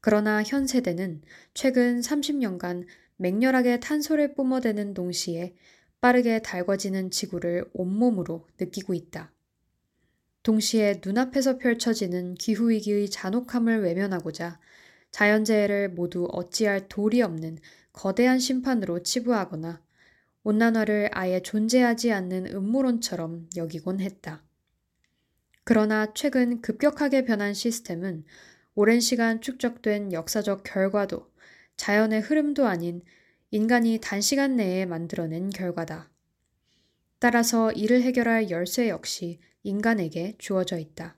그러나 0.00 0.42
현 0.42 0.66
세대는 0.66 1.22
최근 1.54 2.00
30년간 2.00 2.86
맹렬하게 3.16 3.80
탄소를 3.80 4.34
뿜어대는 4.34 4.94
동시에 4.94 5.54
빠르게 6.00 6.40
달궈지는 6.40 7.10
지구를 7.10 7.68
온몸으로 7.72 8.46
느끼고 8.58 8.94
있다. 8.94 9.32
동시에 10.42 11.00
눈앞에서 11.04 11.58
펼쳐지는 11.58 12.34
기후위기의 12.34 13.10
잔혹함을 13.10 13.82
외면하고자 13.82 14.58
자연재해를 15.10 15.90
모두 15.90 16.28
어찌할 16.32 16.88
도리 16.88 17.22
없는 17.22 17.58
거대한 17.92 18.38
심판으로 18.38 19.02
치부하거나 19.02 19.82
온난화를 20.44 21.10
아예 21.12 21.40
존재하지 21.40 22.12
않는 22.12 22.46
음모론처럼 22.54 23.48
여기곤 23.56 24.00
했다. 24.00 24.42
그러나 25.64 26.14
최근 26.14 26.62
급격하게 26.62 27.24
변한 27.24 27.52
시스템은 27.52 28.24
오랜 28.74 29.00
시간 29.00 29.40
축적된 29.40 30.12
역사적 30.12 30.62
결과도 30.62 31.30
자연의 31.76 32.20
흐름도 32.20 32.66
아닌 32.66 33.02
인간이 33.50 33.98
단시간 34.00 34.56
내에 34.56 34.86
만들어낸 34.86 35.50
결과다. 35.50 36.10
따라서 37.18 37.72
이를 37.72 38.02
해결할 38.02 38.50
열쇠 38.50 38.88
역시 38.88 39.40
인간에게 39.62 40.36
주어져 40.38 40.78
있다. 40.78 41.16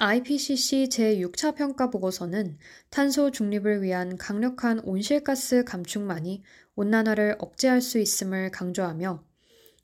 IPCC 0.00 0.88
제6차 0.90 1.56
평가 1.56 1.90
보고서는 1.90 2.58
탄소 2.88 3.32
중립을 3.32 3.82
위한 3.82 4.16
강력한 4.16 4.78
온실가스 4.80 5.64
감축만이 5.64 6.42
온난화를 6.76 7.36
억제할 7.40 7.80
수 7.80 7.98
있음을 7.98 8.52
강조하며 8.52 9.24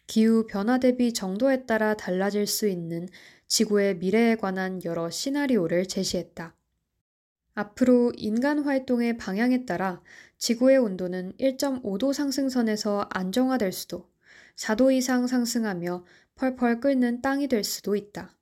기후 0.06 0.46
변화 0.46 0.78
대비 0.78 1.12
정도에 1.12 1.66
따라 1.66 1.94
달라질 1.94 2.46
수 2.46 2.68
있는 2.68 3.08
지구의 3.48 3.96
미래에 3.96 4.36
관한 4.36 4.80
여러 4.84 5.10
시나리오를 5.10 5.86
제시했다. 5.86 6.54
앞으로 7.54 8.12
인간 8.16 8.60
활동의 8.60 9.16
방향에 9.16 9.64
따라 9.64 10.02
지구의 10.38 10.78
온도는 10.78 11.32
1.5도 11.40 12.12
상승선에서 12.12 13.08
안정화될 13.10 13.72
수도 13.72 14.13
4도 14.56 14.92
이상 14.92 15.26
상승하며 15.26 16.04
펄펄 16.36 16.80
끓는 16.80 17.22
땅이 17.22 17.48
될 17.48 17.64
수도 17.64 17.96
있다. 17.96 18.36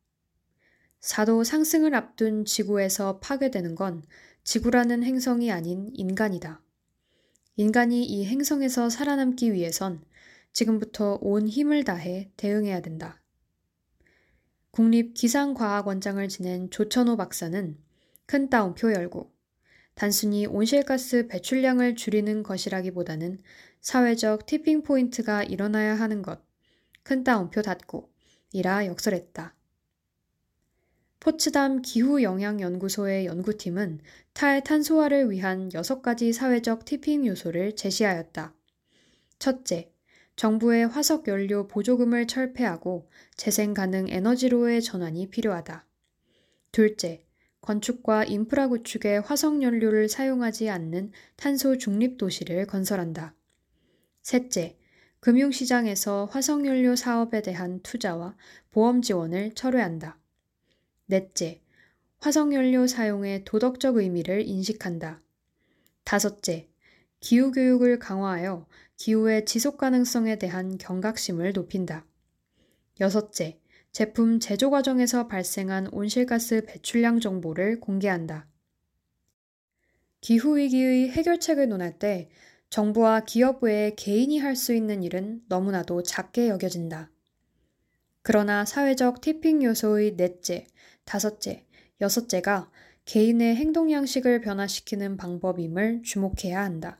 4도 1.01 1.45
상승을 1.45 1.95
앞둔 1.95 2.45
지구에서 2.45 3.19
파괴되는 3.19 3.75
건 3.75 4.03
지구라는 4.45 5.03
행성이 5.03 5.51
아닌 5.51 5.91
인간이다. 5.95 6.63
인간이 7.57 8.05
이 8.05 8.25
행성에서 8.27 8.89
살아남기 8.89 9.53
위해선 9.53 10.05
지금부터 10.53 11.19
온 11.21 11.49
힘을 11.49 11.85
다해 11.85 12.31
대응해야 12.37 12.81
된다. 12.81 13.21
국립기상과학원장을 14.71 16.27
지낸 16.29 16.71
조천호 16.71 17.17
박사는 17.17 17.77
큰 18.27 18.49
따옴표 18.49 18.93
열고 18.93 19.31
단순히 19.95 20.47
온실가스 20.47 21.27
배출량을 21.29 21.97
줄이는 21.97 22.43
것이라기보다는 22.43 23.43
사회적 23.83 24.47
티핑 24.47 24.83
포인트가 24.83 25.43
일어나야 25.43 25.97
하는 25.97 26.23
것, 26.23 26.41
큰 27.03 27.25
따옴표 27.25 27.63
닫고 27.63 28.11
이라 28.53 28.87
역설했다. 28.87 29.57
포츠담 31.19 31.83
기후영향연구소의 31.83 33.27
연구팀은 33.27 34.01
탈탄소화를 34.35 35.31
위한 35.31 35.69
6가지 35.69 36.33
사회적 36.33 36.85
티핑 36.85 37.27
요소를 37.27 37.75
제시하였다. 37.75 38.55
첫째, 39.41 39.93
정부의 40.37 40.87
화석 40.87 41.27
연료 41.27 41.67
보조금을 41.67 42.29
철폐하고 42.29 43.09
재생 43.37 43.75
가능 43.75 44.09
에너지로의 44.09 44.81
전환이 44.81 45.29
필요하다. 45.29 45.87
둘째, 46.71 47.25
건축과 47.61 48.25
인프라 48.25 48.69
구축에 48.69 49.19
화석 49.19 49.63
연료를 49.63 50.09
사용하지 50.09 50.71
않는 50.71 51.11
탄소 51.37 51.79
중립 51.79 52.17
도시를 52.17 52.67
건설한다. 52.67 53.35
셋째, 54.23 54.79
금융시장에서 55.21 56.27
화석연료 56.27 56.97
사업에 56.97 57.43
대한 57.43 57.81
투자와 57.83 58.37
보험 58.71 59.03
지원을 59.03 59.55
철회한다. 59.55 60.19
넷째, 61.07 61.61
화석연료 62.19 62.87
사용의 62.87 63.45
도덕적 63.45 63.97
의미를 63.97 64.47
인식한다. 64.47 65.21
다섯째, 66.05 66.69
기후교육을 67.21 67.99
강화하여 67.99 68.67
기후의 68.97 69.45
지속 69.45 69.77
가능성에 69.77 70.37
대한 70.37 70.79
경각심을 70.79 71.53
높인다. 71.53 72.07
여섯째, 73.01 73.59
제품 73.91 74.41
제조 74.41 74.71
과정에서 74.71 75.27
발생한 75.27 75.89
온실가스 75.93 76.65
배출량 76.67 77.21
정보를 77.21 77.81
공개한다. 77.81 78.47
기후위기의 80.21 81.11
해결책을 81.11 81.69
논할 81.69 81.99
때 81.99 82.31
정부와 82.73 83.21
기업 83.27 83.63
외에 83.65 83.95
개인이 83.95 84.39
할 84.39 84.57
수 84.57 84.73
있는 84.73 85.03
일은 85.03 85.43
너무나도 85.47 86.05
작게 86.05 86.49
여겨진다. 86.49 87.11
그러나 88.23 88.65
사회적 88.65 89.21
티핑 89.21 89.63
요소의 89.63 90.17
넷째, 90.17 90.67
다섯째, 91.05 91.67
여섯째가 92.01 92.71
개인의 93.05 93.57
행동 93.57 93.93
양식을 93.93 94.41
변화시키는 94.41 95.19
방법임을 95.19 96.01
주목해야 96.03 96.65
한다. 96.65 96.99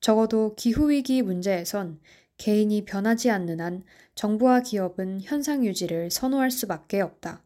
적어도 0.00 0.56
기후위기 0.56 1.22
문제에선 1.22 2.00
개인이 2.36 2.84
변하지 2.84 3.30
않는 3.30 3.60
한 3.60 3.84
정부와 4.16 4.62
기업은 4.62 5.20
현상 5.20 5.64
유지를 5.64 6.10
선호할 6.10 6.50
수밖에 6.50 7.00
없다. 7.00 7.44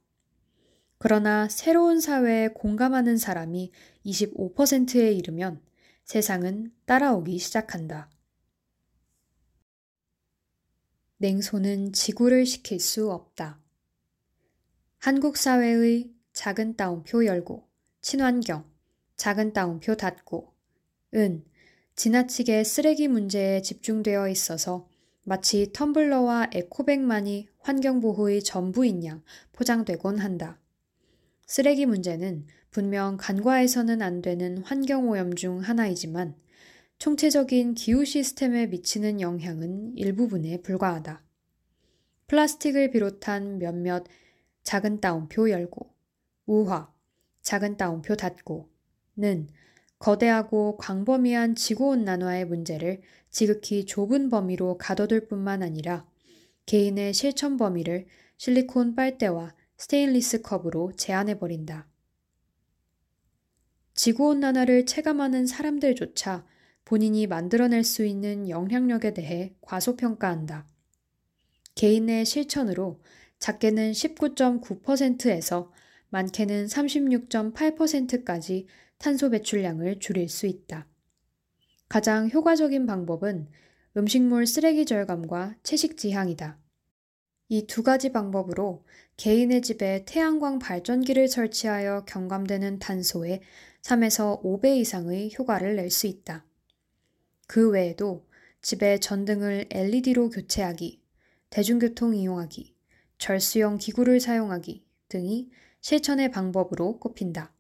그러나 0.96 1.51
새로운 1.51 2.01
사회에 2.01 2.49
공감하는 2.55 3.18
사람이 3.18 3.72
25%에 4.07 5.12
이르면 5.12 5.61
세상은 6.07 6.71
따라오기 6.85 7.37
시작한다. 7.37 8.09
냉소는 11.16 11.92
지구를 11.92 12.47
식힐 12.47 12.79
수 12.79 13.11
없다. 13.11 13.59
한국 14.99 15.37
사회의 15.37 16.14
작은 16.33 16.77
따옴표 16.77 17.25
열고, 17.27 17.69
친환경, 18.03 18.71
작은 19.16 19.53
따옴표 19.53 19.97
닫고, 19.97 20.55
은 21.16 21.45
지나치게 21.97 22.62
쓰레기 22.62 23.09
문제에 23.09 23.61
집중되어 23.61 24.29
있어서 24.29 24.88
마치 25.25 25.73
텀블러와 25.73 26.55
에코백만이 26.55 27.49
환경보호의 27.59 28.45
전부인 28.45 29.05
양 29.05 29.25
포장되곤 29.51 30.19
한다. 30.19 30.61
쓰레기 31.49 31.85
문제는 31.85 32.47
분명 32.76 33.16
간과해서는 33.16 34.02
안 34.02 34.20
되는 34.20 34.58
환경오염 34.58 35.34
중 35.34 35.60
하나이지만 35.60 36.34
총체적인 36.98 37.72
기후 37.72 38.04
시스템에 38.04 38.66
미치는 38.66 39.22
영향은 39.22 39.96
일부분에 39.96 40.60
불과하다. 40.60 41.24
플라스틱을 42.26 42.90
비롯한 42.90 43.60
몇몇 43.60 44.04
작은 44.62 45.00
따옴표 45.00 45.48
열고, 45.48 45.90
우화, 46.44 46.92
작은 47.40 47.78
따옴표 47.78 48.14
닫고는 48.14 49.48
거대하고 49.98 50.76
광범위한 50.76 51.54
지구온난화의 51.54 52.44
문제를 52.44 53.00
지극히 53.30 53.86
좁은 53.86 54.28
범위로 54.28 54.76
가둬둘 54.76 55.28
뿐만 55.28 55.62
아니라 55.62 56.06
개인의 56.66 57.14
실천 57.14 57.56
범위를 57.56 58.04
실리콘 58.36 58.94
빨대와 58.94 59.54
스테인리스 59.78 60.42
컵으로 60.42 60.92
제한해버린다. 60.94 61.88
지구온난화를 63.96 64.87
체감하는 64.87 65.46
사람들조차 65.46 66.46
본인이 66.85 67.26
만들어낼 67.26 67.82
수 67.82 68.04
있는 68.04 68.48
영향력에 68.48 69.14
대해 69.14 69.54
과소평가한다. 69.62 70.68
개인의 71.74 72.24
실천으로 72.24 73.00
작게는 73.38 73.92
19.9%에서 73.92 75.72
많게는 76.11 76.66
36.8%까지 76.66 78.66
탄소 78.98 79.30
배출량을 79.30 79.98
줄일 79.98 80.28
수 80.28 80.46
있다. 80.46 80.87
가장 81.88 82.30
효과적인 82.30 82.87
방법은 82.87 83.48
음식물 83.96 84.46
쓰레기 84.46 84.87
절감과 84.87 85.56
채식 85.62 85.96
지향이다. 85.96 86.59
이 87.48 87.66
두 87.66 87.85
가지 87.85 88.11
방법으로 88.11 88.85
개인의 89.16 89.62
집에 89.62 90.04
태양광 90.04 90.59
발전기를 90.59 91.28
설치하여 91.28 92.04
경감되는 92.06 92.80
탄소의 92.80 93.40
3에서 93.87 94.42
5배 94.42 94.79
이상의 94.79 95.33
효과를 95.38 95.77
낼 95.77 95.90
수 95.90 96.09
있다. 96.09 96.44
그 97.46 97.70
외에도 97.70 98.27
집에 98.61 98.99
전등을 98.99 99.66
LED로 99.70 100.29
교체하기, 100.29 101.01
대중교통 101.51 102.16
이용하기, 102.16 102.75
절수형 103.18 103.79
기구를 103.79 104.18
사용하기 104.18 104.85
등이 105.09 105.51
실천의 105.83 106.33
방법으로 106.33 106.99
꼽힌다. 106.99 107.55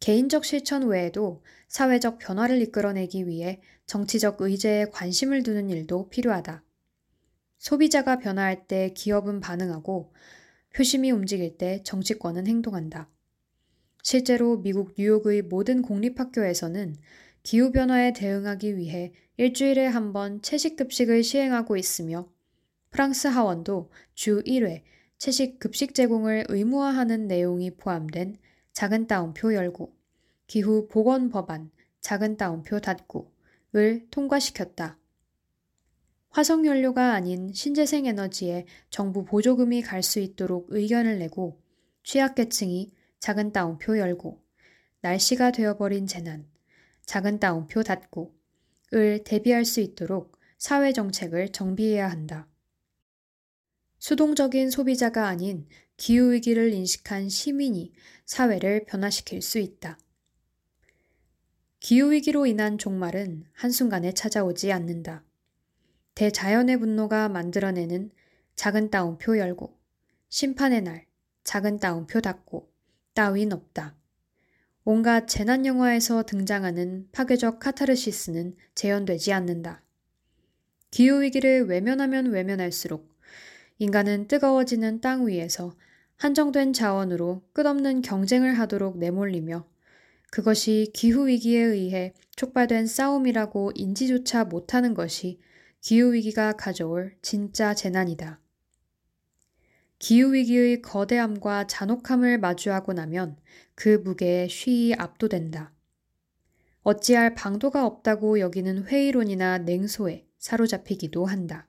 개인적 0.00 0.44
실천 0.44 0.88
외에도 0.88 1.44
사회적 1.68 2.18
변화를 2.18 2.60
이끌어내기 2.60 3.28
위해 3.28 3.60
정치적 3.86 4.40
의제에 4.40 4.86
관심을 4.86 5.44
두는 5.44 5.70
일도 5.70 6.08
필요하다. 6.08 6.64
소비자가 7.58 8.18
변화할 8.18 8.66
때 8.66 8.92
기업은 8.92 9.38
반응하고 9.38 10.12
표심이 10.74 11.12
움직일 11.12 11.56
때 11.58 11.80
정치권은 11.84 12.48
행동한다. 12.48 13.08
실제로 14.02 14.58
미국 14.58 14.94
뉴욕의 14.96 15.42
모든 15.42 15.82
공립학교에서는 15.82 16.96
기후변화에 17.42 18.12
대응하기 18.12 18.76
위해 18.76 19.12
일주일에 19.36 19.86
한 19.86 20.12
번 20.12 20.42
채식급식을 20.42 21.22
시행하고 21.22 21.76
있으며 21.76 22.28
프랑스 22.90 23.28
하원도 23.28 23.90
주 24.14 24.42
1회 24.42 24.82
채식 25.18 25.58
급식 25.58 25.94
제공을 25.94 26.46
의무화하는 26.48 27.28
내용이 27.28 27.70
포함된 27.76 28.36
작은 28.72 29.06
따옴표 29.06 29.54
열고, 29.54 29.94
기후 30.46 30.88
보건 30.88 31.28
법안 31.28 31.70
작은 32.00 32.36
따옴표 32.36 32.80
닫고을 32.80 34.06
통과시켰다. 34.10 34.98
화석연료가 36.30 37.12
아닌 37.12 37.52
신재생 37.52 38.06
에너지에 38.06 38.64
정부 38.88 39.24
보조금이 39.24 39.82
갈 39.82 40.02
수 40.02 40.20
있도록 40.20 40.66
의견을 40.70 41.18
내고 41.18 41.60
취약계층이 42.04 42.90
작은 43.20 43.52
따옴표 43.52 43.98
열고 43.98 44.42
날씨가 45.02 45.52
되어버린 45.52 46.06
재난 46.06 46.46
작은 47.06 47.38
따옴표 47.38 47.82
닫고 47.82 48.34
을 48.92 49.22
대비할 49.22 49.64
수 49.64 49.80
있도록 49.80 50.36
사회 50.58 50.92
정책을 50.92 51.50
정비해야 51.50 52.10
한다. 52.10 52.48
수동적인 54.00 54.70
소비자가 54.70 55.28
아닌 55.28 55.68
기후위기를 55.96 56.72
인식한 56.72 57.28
시민이 57.28 57.92
사회를 58.24 58.84
변화시킬 58.86 59.42
수 59.42 59.58
있다. 59.58 59.98
기후위기로 61.78 62.46
인한 62.46 62.78
종말은 62.78 63.44
한순간에 63.52 64.12
찾아오지 64.12 64.72
않는다. 64.72 65.24
대자연의 66.14 66.78
분노가 66.78 67.28
만들어내는 67.28 68.10
작은 68.54 68.90
따옴표 68.90 69.38
열고, 69.38 69.78
심판의 70.28 70.82
날, 70.82 71.06
작은 71.44 71.78
따옴표 71.78 72.20
닫고, 72.20 72.69
따윈 73.14 73.52
없다. 73.52 73.96
온갖 74.84 75.26
재난 75.26 75.66
영화에서 75.66 76.22
등장하는 76.22 77.08
파괴적 77.12 77.60
카타르시스는 77.60 78.56
재현되지 78.74 79.32
않는다. 79.32 79.82
기후위기를 80.90 81.66
외면하면 81.66 82.26
외면할수록 82.26 83.08
인간은 83.78 84.28
뜨거워지는 84.28 85.00
땅 85.00 85.26
위에서 85.26 85.72
한정된 86.16 86.72
자원으로 86.72 87.42
끝없는 87.52 88.02
경쟁을 88.02 88.58
하도록 88.58 88.98
내몰리며 88.98 89.66
그것이 90.30 90.90
기후위기에 90.92 91.60
의해 91.62 92.12
촉발된 92.36 92.86
싸움이라고 92.86 93.72
인지조차 93.74 94.44
못하는 94.44 94.94
것이 94.94 95.40
기후위기가 95.80 96.52
가져올 96.52 97.16
진짜 97.22 97.74
재난이다. 97.74 98.38
기후위기의 100.00 100.82
거대함과 100.82 101.66
잔혹함을 101.66 102.38
마주하고 102.38 102.94
나면 102.94 103.36
그 103.74 104.00
무게에 104.02 104.48
쉬이 104.48 104.94
압도된다. 104.94 105.72
어찌할 106.82 107.34
방도가 107.34 107.86
없다고 107.86 108.40
여기는 108.40 108.86
회의론이나 108.86 109.58
냉소에 109.58 110.26
사로잡히기도 110.38 111.26
한다. 111.26 111.68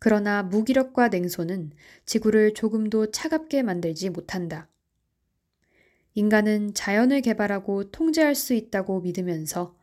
그러나 0.00 0.42
무기력과 0.42 1.08
냉소는 1.08 1.70
지구를 2.04 2.52
조금도 2.52 3.12
차갑게 3.12 3.62
만들지 3.62 4.10
못한다. 4.10 4.68
인간은 6.14 6.74
자연을 6.74 7.22
개발하고 7.22 7.90
통제할 7.92 8.34
수 8.34 8.54
있다고 8.54 9.00
믿으면서 9.00 9.76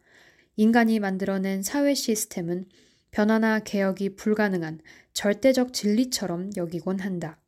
인간이 0.57 0.99
만들어낸 0.99 1.63
사회 1.63 1.93
시스템은 1.93 2.65
변화나 3.11 3.59
개혁이 3.59 4.15
불가능한 4.15 4.79
절대적 5.13 5.73
진리처럼 5.73 6.51
여기곤 6.55 6.99
한다. 6.99 7.41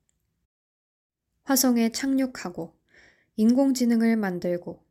화성에 1.44 1.92
착륙하고 1.92 2.74
인공지능을 3.38 4.16
만들고 4.18 4.84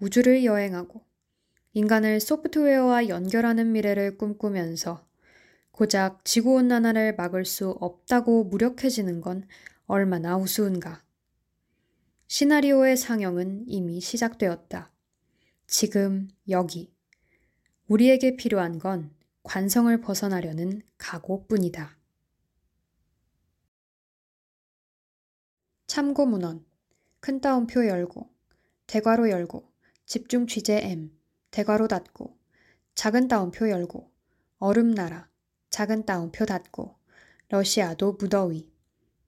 우주를 0.00 0.44
여행하고 0.44 1.04
인간을 1.72 2.20
소프트웨어와 2.20 3.08
연결하는 3.08 3.72
미래를 3.72 4.16
꿈꾸면서 4.16 5.06
고작 5.72 6.24
지구온난화를 6.24 7.16
막을 7.16 7.44
수 7.44 7.70
없다고 7.70 8.44
무력해지는 8.44 9.20
건 9.20 9.46
얼마나 9.86 10.36
우스운가. 10.36 11.02
시나리오의 12.28 12.96
상영은 12.96 13.64
이미 13.66 14.00
시작되었다. 14.00 14.92
지금 15.66 16.28
여기. 16.48 16.92
우리에게 17.88 18.36
필요한 18.36 18.78
건 18.78 19.13
관성을 19.44 20.00
벗어나려는 20.00 20.80
각오뿐이다. 20.96 21.98
참고 25.86 26.26
문헌. 26.26 26.64
큰 27.20 27.40
따옴표 27.42 27.86
열고. 27.86 28.34
대괄호 28.86 29.28
열고. 29.28 29.70
집중 30.06 30.46
취재 30.46 30.80
M. 30.82 31.16
대괄호 31.50 31.88
닫고. 31.88 32.36
작은 32.94 33.28
따옴표 33.28 33.68
열고. 33.68 34.10
얼음 34.58 34.90
나라. 34.90 35.28
작은 35.68 36.06
따옴표 36.06 36.46
닫고. 36.46 36.96
러시아도 37.48 38.14
무더위. 38.14 38.72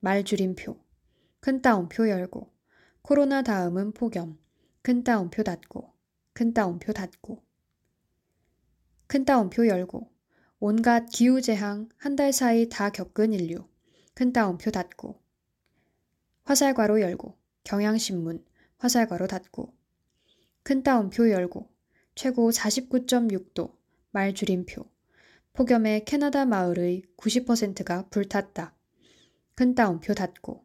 말 0.01 0.25
줄임표. 0.25 0.83
큰 1.41 1.61
따옴표 1.61 2.09
열고. 2.09 2.53
코로나 3.03 3.43
다음은 3.43 3.93
폭염. 3.93 4.39
큰 4.81 5.05
따옴표 5.05 5.43
닫고. 5.43 5.93
큰 6.33 6.55
따옴표 6.55 6.95
닫고. 6.95 7.46
큰 9.07 9.25
따옴표 9.25 9.66
열고. 9.66 10.11
온갖 10.59 11.07
기후 11.11 11.40
재앙 11.40 11.88
한 11.97 12.16
달 12.16 12.33
사이 12.33 12.69
다 12.69 12.90
겪은 12.90 13.33
인류. 13.33 13.69
큰 14.14 14.33
따옴표 14.33 14.71
닫고. 14.71 15.21
화살괄호 16.45 17.01
열고. 17.01 17.37
경향신문. 17.64 18.45
화살괄호 18.79 19.27
닫고. 19.27 19.75
큰 20.62 20.83
따옴표 20.83 21.31
열고. 21.31 21.71
최고 22.14 22.51
49.6도. 22.51 23.77
말 24.11 24.35
줄임표. 24.35 24.85
폭염에 25.53 26.05
캐나다 26.05 26.45
마을의 26.47 27.03
90%가 27.16 28.09
불탔다. 28.09 28.75
큰 29.55 29.75
따옴표 29.75 30.14
닫고. 30.14 30.64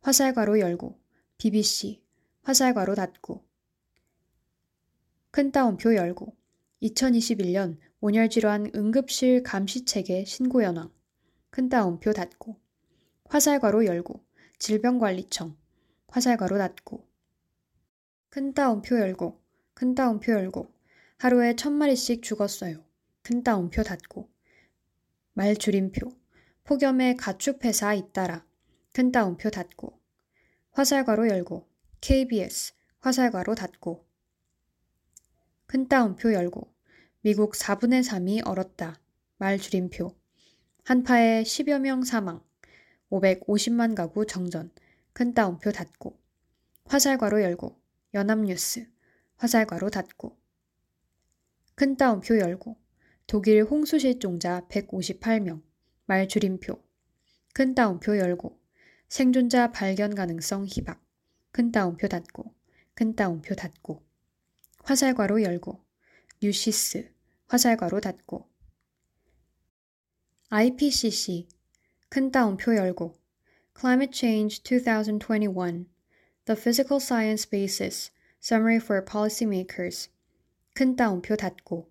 화살괄호 0.00 0.58
열고. 0.60 1.00
BBC. 1.38 2.02
화살괄호 2.42 2.94
닫고. 2.94 3.44
큰 5.30 5.50
따옴표 5.50 5.94
열고. 5.94 6.36
2021년 6.82 7.78
온열질환 8.00 8.72
응급실 8.74 9.42
감시체계 9.42 10.24
신고연왕. 10.24 10.92
큰 11.50 11.68
따옴표 11.68 12.12
닫고. 12.12 12.60
화살괄호 13.26 13.86
열고. 13.86 14.24
질병관리청. 14.58 15.56
화살괄호 16.08 16.58
닫고. 16.58 17.08
큰 18.28 18.52
따옴표 18.52 18.98
열고. 18.98 19.40
큰 19.72 19.94
따옴표 19.94 20.32
열고. 20.32 20.72
하루에 21.18 21.56
천 21.56 21.72
마리씩 21.72 22.22
죽었어요. 22.22 22.84
큰 23.22 23.42
따옴표 23.42 23.82
닫고. 23.82 24.28
말 25.32 25.56
줄임표. 25.56 26.10
폭염에 26.64 27.14
가축폐사 27.14 27.94
잇따라. 27.94 28.44
큰 28.92 29.12
따옴표 29.12 29.50
닫고. 29.50 29.98
화살괄호 30.72 31.28
열고. 31.28 31.66
KBS. 32.00 32.74
화살괄호 32.98 33.54
닫고. 33.54 34.03
큰 35.66 35.88
따옴표 35.88 36.32
열고. 36.32 36.72
미국 37.22 37.52
4분의 37.52 38.02
3이 38.02 38.46
얼었다. 38.46 39.00
말 39.38 39.58
줄임표. 39.58 40.14
한파에 40.84 41.42
10여 41.42 41.80
명 41.80 42.04
사망. 42.04 42.42
550만 43.10 43.94
가구 43.94 44.26
정전. 44.26 44.70
큰 45.12 45.32
따옴표 45.32 45.72
닫고. 45.72 46.18
화살괄호 46.84 47.42
열고. 47.42 47.80
연합뉴스. 48.12 48.86
화살괄호 49.36 49.90
닫고. 49.90 50.36
큰 51.74 51.96
따옴표 51.96 52.38
열고. 52.38 52.76
독일 53.26 53.64
홍수 53.64 53.98
실종자 53.98 54.66
158명. 54.68 55.62
말 56.06 56.28
줄임표. 56.28 56.78
큰 57.54 57.74
따옴표 57.74 58.18
열고. 58.18 58.60
생존자 59.08 59.72
발견 59.72 60.14
가능성 60.14 60.66
희박. 60.66 61.02
큰 61.52 61.72
따옴표 61.72 62.08
닫고. 62.08 62.54
큰 62.94 63.16
따옴표 63.16 63.54
닫고. 63.54 64.02
화살괄호 64.84 65.42
열고. 65.42 65.82
뉴시스. 66.42 67.10
화살괄호 67.46 68.00
닫고. 68.00 68.46
IPCC. 70.50 71.48
큰 72.10 72.30
따옴표 72.30 72.76
열고. 72.76 73.14
Climate 73.74 74.12
Change 74.12 74.62
2021. 74.62 75.86
The 76.44 76.60
Physical 76.60 77.00
Science 77.00 77.48
Basis. 77.48 78.12
Summary 78.42 78.76
for 78.76 79.02
Policymakers. 79.06 80.10
큰 80.74 80.96
따옴표 80.96 81.34
닫고. 81.34 81.90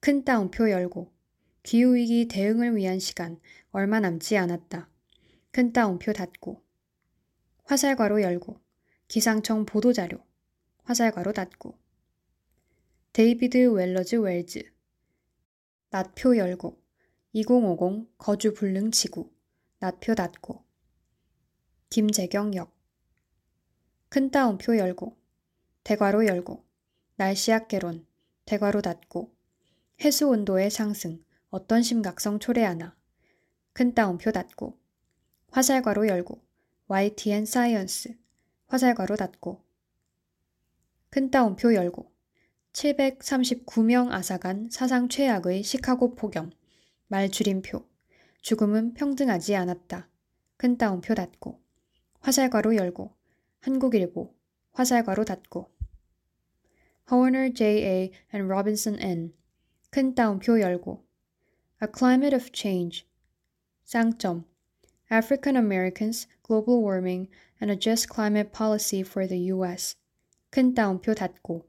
큰 0.00 0.24
따옴표 0.24 0.68
열고. 0.68 1.12
기후위기 1.62 2.26
대응을 2.26 2.74
위한 2.74 2.98
시간 2.98 3.38
얼마 3.70 4.00
남지 4.00 4.36
않았다. 4.36 4.90
큰 5.52 5.72
따옴표 5.72 6.12
닫고. 6.12 6.60
화살괄호 7.66 8.20
열고. 8.22 8.60
기상청 9.06 9.64
보도자료. 9.64 10.27
화살괄호 10.88 11.34
닫고. 11.34 11.78
데이비드 13.12 13.58
월러스 13.74 14.16
웰즈. 14.16 14.72
낫표 15.90 16.38
열고. 16.38 16.82
2050 17.34 18.16
거주 18.16 18.54
불능 18.54 18.90
지구. 18.90 19.30
낫표 19.80 20.14
닫고. 20.14 20.64
김재경 21.90 22.54
역. 22.54 22.74
큰 24.08 24.30
따옴표 24.30 24.78
열고. 24.78 25.14
대괄호 25.84 26.24
열고. 26.24 26.64
날씨학개론. 27.16 28.06
대괄호 28.46 28.80
닫고. 28.80 29.36
해수 30.02 30.26
온도의 30.28 30.70
상승, 30.70 31.22
어떤 31.50 31.82
심각성 31.82 32.38
초래하나. 32.38 32.96
큰 33.74 33.92
따옴표 33.92 34.32
닫고. 34.32 34.80
화살괄호 35.50 36.08
열고. 36.08 36.42
YTN 36.86 37.44
사이언스. 37.44 38.16
화살괄호 38.68 39.16
닫고. 39.16 39.67
큰 41.10 41.30
따옴표 41.30 41.74
열고. 41.74 42.12
739명 42.72 44.12
앗아간 44.12 44.68
사상 44.70 45.08
최악의 45.08 45.62
시카고 45.62 46.14
폭염. 46.14 46.50
말 47.06 47.30
줄임표. 47.30 47.86
죽음은 48.42 48.94
평등하지 48.94 49.56
않았다. 49.56 50.08
큰 50.56 50.76
따옴표 50.76 51.14
닫고. 51.14 51.60
화살괄호 52.20 52.76
열고. 52.76 53.14
한국일보. 53.60 54.34
화살괄호 54.72 55.24
닫고. 55.24 55.70
Horner 57.10 57.52
J.A. 57.54 58.12
and 58.34 58.52
Robinson 58.52 59.00
N. 59.00 59.32
큰 59.90 60.14
따옴표 60.14 60.60
열고 60.60 61.02
A 61.82 61.88
Climate 61.96 62.36
of 62.36 62.50
Change 62.52 63.06
쌍점 63.84 64.44
African 65.10 65.56
Americans, 65.56 66.28
Global 66.42 66.82
Warming 66.82 67.28
and 67.60 67.70
a 67.70 67.76
Just 67.76 68.08
Climate 68.10 68.52
Policy 68.52 69.00
for 69.00 69.26
the 69.26 69.38
U.S. 69.54 69.96
큰 70.50 70.74
따옴표 70.74 71.14
닫고 71.14 71.68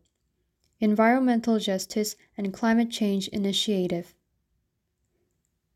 Environmental 0.81 1.59
Justice 1.59 2.17
and 2.37 2.57
Climate 2.57 2.89
Change 2.91 3.29
Initiative. 3.33 4.13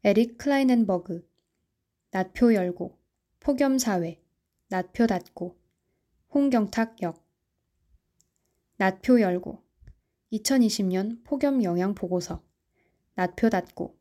에릭 0.04 0.38
클라이넨버그 0.38 1.28
낫표 2.12 2.54
열고 2.54 2.98
폭염사회 3.39 4.22
낫표 4.70 5.08
닫고 5.08 5.58
홍경탁역. 6.34 7.24
낫표 8.78 9.22
열고 9.22 9.63
2020년 10.34 11.24
폭염 11.24 11.63
영향 11.63 11.94
보고서, 11.94 12.44
낫표 13.13 13.50
닫고, 13.52 13.96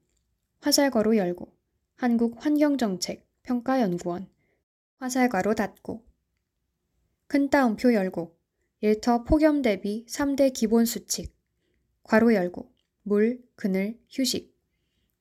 화살괄호 0.60 1.16
열고, 1.18 1.52
한국 1.96 2.44
환경정책 2.44 3.28
평가연구원, 3.42 4.28
화살괄호 4.96 5.54
닫고, 5.54 6.02
큰 7.26 7.50
따옴표 7.50 7.92
열고, 7.92 8.34
일터 8.84 9.22
폭염 9.22 9.62
대비 9.62 10.04
3대 10.08 10.52
기본 10.52 10.86
수칙, 10.86 11.32
괄호 12.02 12.34
열고, 12.34 12.68
물, 13.04 13.40
그늘, 13.54 13.96
휴식, 14.10 14.58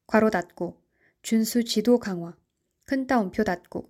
괄호 0.08 0.32
닫고, 0.32 0.82
준수 1.22 1.64
지도 1.66 2.00
강화, 2.00 2.36
큰 2.86 3.06
따옴표 3.06 3.44
닫고, 3.44 3.88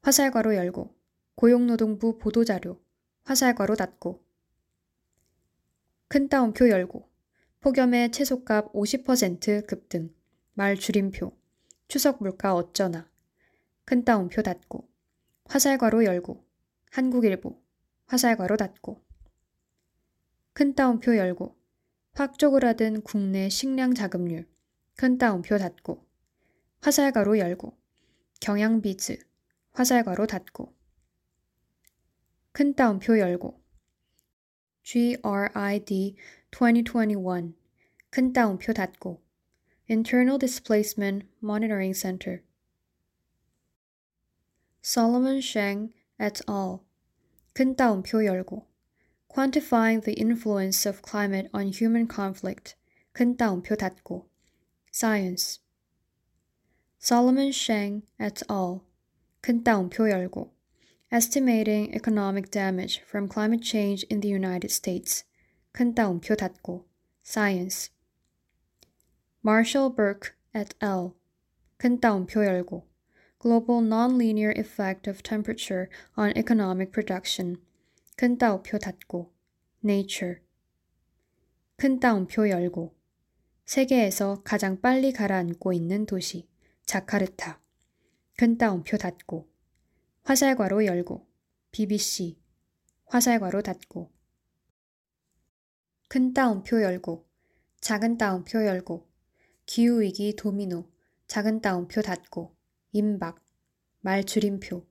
화살 0.00 0.30
괄호 0.30 0.54
열고, 0.54 0.94
고용노동부 1.34 2.18
보도자료, 2.18 2.80
화살 3.24 3.56
괄호 3.56 3.74
닫고, 3.74 4.24
큰 6.06 6.28
따옴표 6.28 6.68
열고 6.68 7.10
폭염의 7.58 8.12
채소값 8.12 8.72
50% 8.72 9.66
급등. 9.66 10.14
말 10.54 10.76
줄임표. 10.76 11.36
추석 11.88 12.22
물가 12.22 12.54
어쩌나. 12.54 13.10
큰 13.84 14.04
따옴표 14.04 14.40
닫고. 14.42 14.88
화살 15.46 15.78
괄호 15.78 16.04
열고 16.04 16.46
한국일보 16.92 17.67
화살괄호 18.08 18.56
닫고. 18.56 19.04
큰 20.54 20.74
따옴표 20.74 21.14
열고 21.14 21.56
확 22.14 22.38
쪼그라든 22.38 23.02
국내 23.02 23.50
식량 23.50 23.94
자급률 23.94 24.48
큰 24.96 25.18
따옴표 25.18 25.58
닫고. 25.58 26.06
화살괄호 26.80 27.38
열고 27.38 27.78
경향비즈 28.40 29.18
화살괄호 29.72 30.26
닫고. 30.26 30.74
큰 32.52 32.74
따옴표 32.74 33.18
열고. 33.18 33.62
GRID 34.84 36.16
2021 36.50 37.54
큰 38.08 38.32
따옴표 38.32 38.72
닫고. 38.72 39.22
Internal 39.90 40.38
Displacement 40.38 41.26
Monitoring 41.42 41.94
Center. 41.94 42.42
Solomon 44.82 45.38
Sheng 45.42 45.92
et 46.18 46.40
al. 46.48 46.87
큰 47.53 47.75
따옴표 47.75 48.25
열고 48.25 48.67
Quantifying 49.29 50.03
the 50.03 50.13
influence 50.13 50.87
of 50.87 51.01
climate 51.01 51.49
on 51.53 51.71
human 51.73 52.07
conflict 52.07 52.75
큰 53.13 53.35
따옴표 53.35 53.75
닫고 53.75 54.29
Science 54.91 55.59
Solomon 56.99 57.49
Sheng 57.49 58.03
et 58.19 58.43
al. 58.49 58.81
큰 59.41 59.63
따옴표 59.63 60.09
열고 60.09 60.53
Estimating 61.11 61.93
economic 61.93 62.49
damage 62.49 63.01
from 63.05 63.27
climate 63.27 63.61
change 63.61 64.05
in 64.09 64.21
the 64.21 64.29
United 64.29 64.71
States 64.71 65.25
큰 65.71 65.93
따옴표 65.93 66.35
닫고 66.35 66.85
Science 67.23 67.91
Marshall 69.43 69.93
Burke 69.95 70.33
et 70.55 70.75
al. 70.81 71.13
큰 71.77 71.99
따옴표 71.99 72.45
열고 72.45 72.86
Global 73.40 73.80
Nonlinear 73.80 74.50
Effect 74.58 75.08
of 75.08 75.22
Temperature 75.22 75.88
on 76.16 76.32
Economic 76.36 76.90
Production. 76.90 77.62
큰 78.16 78.36
따옴표 78.36 78.78
닫고. 78.78 79.32
Nature. 79.84 80.40
큰 81.76 82.00
따옴표 82.00 82.48
열고. 82.48 82.96
세계에서 83.64 84.42
가장 84.42 84.80
빨리 84.80 85.12
가라앉고 85.12 85.72
있는 85.72 86.04
도시. 86.04 86.48
자카르타. 86.84 87.60
큰 88.36 88.58
따옴표 88.58 88.96
닫고. 88.96 89.48
화살괄호 90.24 90.84
열고. 90.86 91.24
BBC 91.70 92.40
화살괄호 93.06 93.62
닫고. 93.62 94.10
큰 96.08 96.34
따옴표 96.34 96.82
열고. 96.82 97.24
작은 97.80 98.18
따옴표 98.18 98.66
열고. 98.66 99.08
기후위기 99.64 100.34
도미노. 100.34 100.90
작은 101.28 101.60
따옴표 101.60 102.02
닫고 102.02 102.57
임박 102.92 103.44
말 104.00 104.24
줄임표 104.24 104.86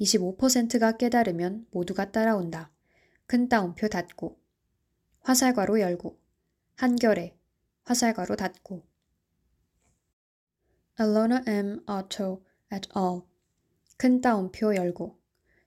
25%가 0.00 0.96
깨달으면 0.96 1.66
모두가 1.70 2.10
따라온다. 2.10 2.72
큰 3.26 3.48
따옴표 3.48 3.88
닫고 3.88 4.40
화살괄호 5.20 5.80
열고 5.80 6.18
한결에 6.76 7.36
화살괄호 7.84 8.36
닫고 8.36 8.86
Alona 10.98 11.42
M. 11.46 11.82
Otto 11.86 12.42
et 12.72 12.88
al. 12.96 13.22
큰 13.96 14.20
따옴표 14.20 14.74
열고 14.74 15.18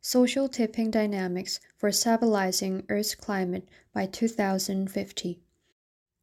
Social 0.03 0.49
Tipping 0.49 0.91
Dynamics 0.91 1.61
for 1.77 1.91
Stabilizing 1.91 2.85
Earth's 2.87 3.15
Climate 3.15 3.67
by 3.93 4.07
2050 4.07 5.41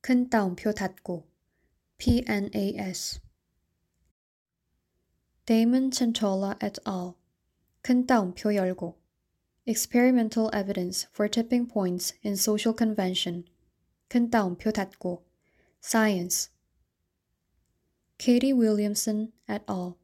큰 0.00 0.28
따옴표 0.28 0.72
닫고 0.72 1.28
PNAS 1.98 3.20
Damon 5.49 5.91
Centola 5.91 6.57
et 6.61 6.79
al. 6.85 7.15
큰 7.83 8.07
따옴표 8.07 8.55
열고 8.55 8.97
Experimental 9.67 10.49
Evidence 10.53 11.07
for 11.11 11.29
Tipping 11.29 11.67
Points 11.67 12.13
in 12.23 12.33
Social 12.33 12.75
Convention 12.75 13.45
큰 14.09 14.31
따옴표 14.31 14.71
닫고 14.71 15.23
Science 15.81 16.49
Katie 18.17 18.53
Williamson 18.53 19.31
et 19.47 19.63
al. 19.69 19.95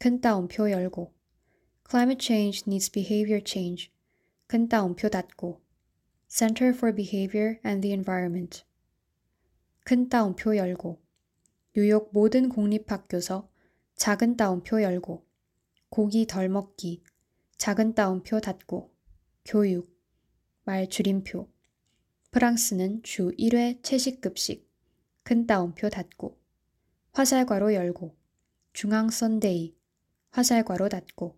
큰 0.00 0.20
따옴표 0.20 0.70
열고 0.70 1.12
Climate 1.88 2.18
Change 2.18 2.64
Needs 2.66 2.90
Behavior 2.90 3.40
Change 3.44 3.92
큰 4.48 4.68
따옴표 4.68 5.08
닫고 5.08 5.60
Center 6.28 6.70
for 6.70 6.92
Behavior 6.92 7.60
and 7.64 7.80
the 7.80 7.92
Environment 7.92 8.64
큰 9.84 10.08
따옴표 10.08 10.56
열고 10.56 11.00
뉴욕 11.76 12.10
모든 12.12 12.48
공립학교서 12.48 13.47
작은 13.99 14.37
따옴표 14.37 14.81
열고 14.81 15.27
고기 15.89 16.25
덜 16.25 16.47
먹기, 16.47 17.03
작은 17.57 17.95
따옴표 17.95 18.39
닫고, 18.39 18.95
교육, 19.43 19.93
말 20.63 20.87
줄임표. 20.87 21.51
프랑스는 22.31 23.03
주 23.03 23.31
1회 23.37 23.83
채식급식, 23.83 24.71
큰 25.23 25.45
따옴표 25.45 25.89
닫고, 25.89 26.39
화살괄호 27.11 27.73
열고, 27.73 28.15
중앙 28.71 29.09
선데이, 29.09 29.75
화살괄호 30.31 30.87
닫고. 30.87 31.37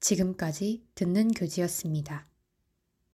지금까지 0.00 0.84
듣는 0.96 1.30
교지였습니다. 1.30 2.26